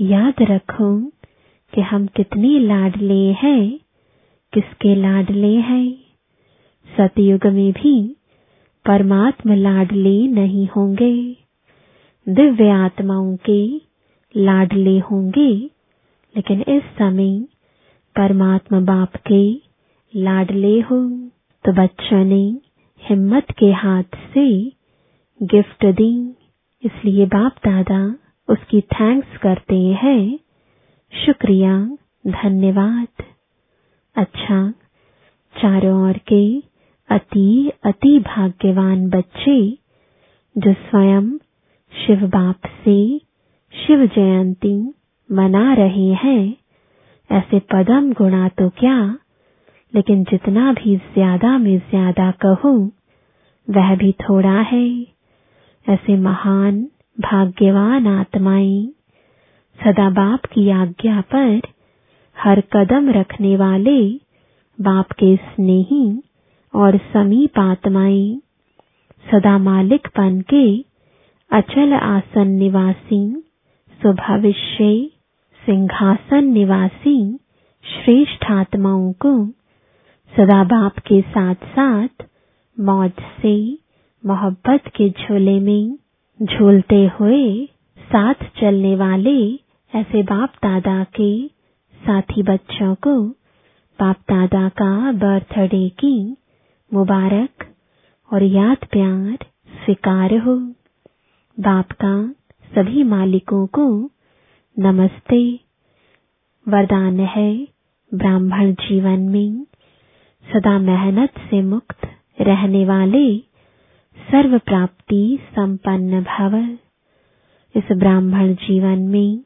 याद 0.00 0.34
रखो 0.40 1.00
कि 1.74 1.80
हम 1.80 2.06
कितने 2.06 2.58
लाडले 2.58 3.32
हैं, 3.32 3.80
किसके 4.52 4.94
लाडले 4.94 5.56
हैं। 5.56 5.94
सतयुग 6.98 7.46
में 7.46 7.72
भी, 7.72 8.16
परमात्म 8.86 9.52
लाडले 9.52 10.26
नहीं 10.26 10.68
होंगे। 10.76 11.36
दिव्य 12.28 12.70
आत्माओं 12.70 13.36
के 13.36 13.76
लाडले 14.36 14.98
होंगे, 14.98 15.50
लेकिन 16.36 16.60
इस 16.68 16.82
समय 16.82 17.44
परमात्मा 18.16 18.80
बाप 18.80 19.16
के 19.26 19.42
लाडले 20.14 20.78
हो 20.80 20.96
तो 21.64 21.72
बच्चों 21.72 22.24
ने 22.24 22.42
हिम्मत 23.02 23.50
के 23.58 23.70
हाथ 23.74 24.16
से 24.34 24.46
गिफ्ट 25.40 25.86
दी। 25.92 26.12
इसलिए 26.82 27.26
बाप 27.26 27.56
दादा 27.66 28.00
उसकी 28.48 28.80
थैंक्स 28.80 29.36
करते 29.36 29.76
हैं। 30.02 30.38
शुक्रिया, 31.12 31.74
धन्यवाद। 32.26 33.24
अच्छा 34.16 34.60
चारों 35.56 35.96
ओर 36.08 36.18
के 36.28 36.44
अति 37.08 37.70
अति 37.84 38.18
भाग्यवान 38.18 39.08
बच्चे 39.10 39.58
जो 40.56 40.72
स्वयं 40.72 41.30
शिव 41.92 42.26
बाप 42.28 42.66
से 42.84 42.96
शिव 43.74 44.06
जयंती 44.06 44.74
मना 45.30 45.72
रहे 45.74 46.08
हैं 46.22 46.61
ऐसे 47.32 47.58
पदम 47.58 48.12
गुणा 48.12 48.48
तो 48.48 48.68
क्या? 48.68 49.18
लेकिन 49.94 50.24
जितना 50.24 50.72
भी 50.72 50.96
ज़्यादा 50.96 51.58
में 51.58 51.78
ज़्यादा 51.78 52.30
कहूँ, 52.30 52.92
वह 53.70 53.96
भी 53.96 54.12
थोड़ा 54.12 54.60
है। 54.60 55.06
ऐसे 55.88 56.16
महान, 56.16 56.88
भाग्यवान 57.20 58.06
आत्माएँ, 58.06 58.92
सदा 59.84 60.10
बाप 60.10 60.44
की 60.44 60.70
आज्ञा 60.70 61.20
पर 61.20 61.60
हर 62.36 62.60
कदम 62.60 63.10
रखने 63.10 63.56
वाले, 63.56 64.08
बाप 64.80 65.12
के 65.12 65.36
स्नेही 65.36 66.22
और 66.74 66.96
समीप 66.96 67.58
आत्माएँ, 67.58 68.40
सदा 69.32 69.58
मालिक 69.58 70.08
बन 70.16 70.40
के 70.40 70.84
अचल 71.50 71.92
आसन 71.92 72.48
निवासी 72.48 73.42
स्वभविष्य 74.00 75.10
सिंहासन 75.66 76.44
निवासी 76.52 77.16
श्रेष्ठ 77.84 78.44
आत्माओं 78.50 79.12
को 79.24 79.32
सदा 80.32 80.62
बाप 80.64 80.98
के 81.06 81.20
साथ 81.22 81.66
साथ 81.74 82.24
मौज 82.76 83.10
से, 83.42 83.54
मोहब्बत 84.24 84.88
के 84.96 85.08
झोले 85.10 85.58
में 85.60 85.96
झूलते 86.40 87.04
हुए 87.20 87.44
साथ 87.98 88.44
चलने 88.60 88.94
वाले 88.96 89.36
ऐसे 89.92 90.22
बाप 90.22 90.52
दादा 90.62 91.02
के 91.20 91.30
साथी 91.94 92.42
बच्चों 92.42 92.94
को 93.06 93.14
बाप 93.98 94.16
दादा 94.30 94.68
का 94.80 95.12
बर्थडे 95.12 95.88
की 95.98 96.14
मुबारक 96.92 97.66
और 98.30 98.42
याद 98.42 98.86
प्यार 98.92 99.46
स्वीकार 99.84 100.34
हो। 100.38 100.56
बाप 101.58 101.92
का 102.04 102.14
सभी 102.72 103.02
मालिकों 103.04 103.66
को 103.66 103.86
नमस्ते। 104.78 105.60
वरदान 106.68 107.20
है 107.20 107.68
ब्राह्मण 108.14 108.72
जीवन 108.72 109.20
में 109.20 109.66
सदा 110.52 110.78
मेहनत 110.78 111.30
से 111.30 111.62
मुक्त 111.62 112.08
रहने 112.40 112.84
वाले 112.84 113.38
सर्व 114.18 114.58
प्राप्ति 114.58 115.38
संपन्न 115.42 116.22
भव। 116.22 116.78
इस 117.76 117.84
ब्राह्मण 117.92 118.54
जीवन 118.54 118.98
में 118.98 119.44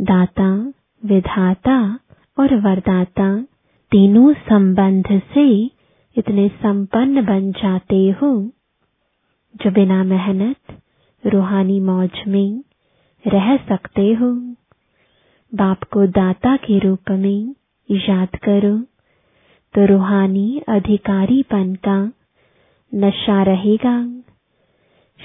दाता, 0.00 0.72
विधाता 1.04 1.98
और 2.38 2.60
वरदाता 2.60 3.42
तीनों 3.90 4.34
संबंध 4.34 5.22
से 5.34 5.64
इतने 6.16 6.48
संपन्न 6.48 7.26
बन 7.26 7.52
जाते 7.52 8.10
हो। 8.10 8.50
जो 9.56 9.70
बिना 9.70 10.04
मेहनत, 10.04 10.82
रूहानी 11.26 11.80
मौज 11.80 12.22
में 12.28 12.62
रह 13.26 13.56
सकते 13.56 14.12
हो। 14.12 14.32
बाप 15.54 15.82
को 15.84 16.06
दाता 16.06 16.56
के 16.56 16.78
रूप 16.78 17.10
में 17.10 17.54
याद 17.90 18.28
करो। 18.36 18.78
तो 19.74 19.86
रूहानी 19.86 20.62
अधिकारीपन 20.68 21.74
का 21.74 22.12
नशा 22.94 23.42
रहेगा। 23.42 24.22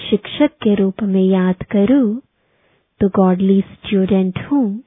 शिक्षक 0.09 0.49
के 0.63 0.75
रूप 0.75 1.03
में 1.03 1.23
याद 1.23 1.55
करो। 1.55 2.21
तो 3.01 3.09
गॉडली 3.09 3.61
स्टूडेंट 3.61 4.39
हूँ। 4.39 4.83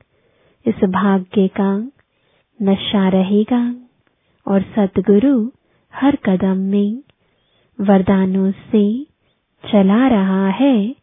इस 0.67 0.85
भाग्य 0.85 1.49
का 1.49 1.91
नशा 2.63 3.09
रहेगा। 3.09 3.77
और 4.47 4.63
सतगुरु 4.63 5.51
हर 5.95 6.17
कदम 6.17 6.57
में 6.57 7.03
वरदानों 7.81 8.51
से 8.51 9.05
चला 9.65 10.09
रहा 10.09 10.49
है। 10.49 10.95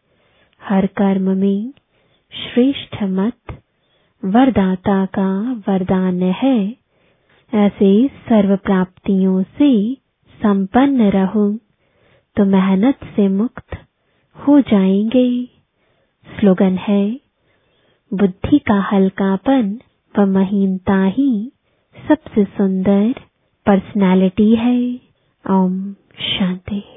हर 0.62 0.86
कर्म 0.86 1.36
में 1.36 1.72
श्रेष्ठ 2.36 3.02
मत, 3.02 3.62
वरदाता 4.24 5.06
का 5.06 5.52
वरदान 5.68 6.22
है। 6.22 6.76
ऐसे 7.54 8.08
सर्व 8.08 8.56
प्राप्तियों 8.56 9.42
से 9.42 9.94
संपन्न 10.42 11.10
रहो 11.10 11.58
तो 12.36 12.44
मेहनत 12.44 12.98
से 13.16 13.28
मुक्त 13.28 13.76
हो 14.36 14.60
जाएँगे। 14.60 15.44
स्लोगन 16.26 16.76
है, 16.76 17.20
बुद्धि 18.14 18.58
का 18.58 18.80
हल्कापन 18.92 19.78
व 20.18 20.26
महीनता 20.26 21.04
ही 21.04 21.52
सबसे 22.08 22.44
सुंदर 22.44 23.14
पर्सनालिटी 23.66 24.54
है। 24.54 25.00
ओम 25.50 25.92
शांति। 26.20 26.95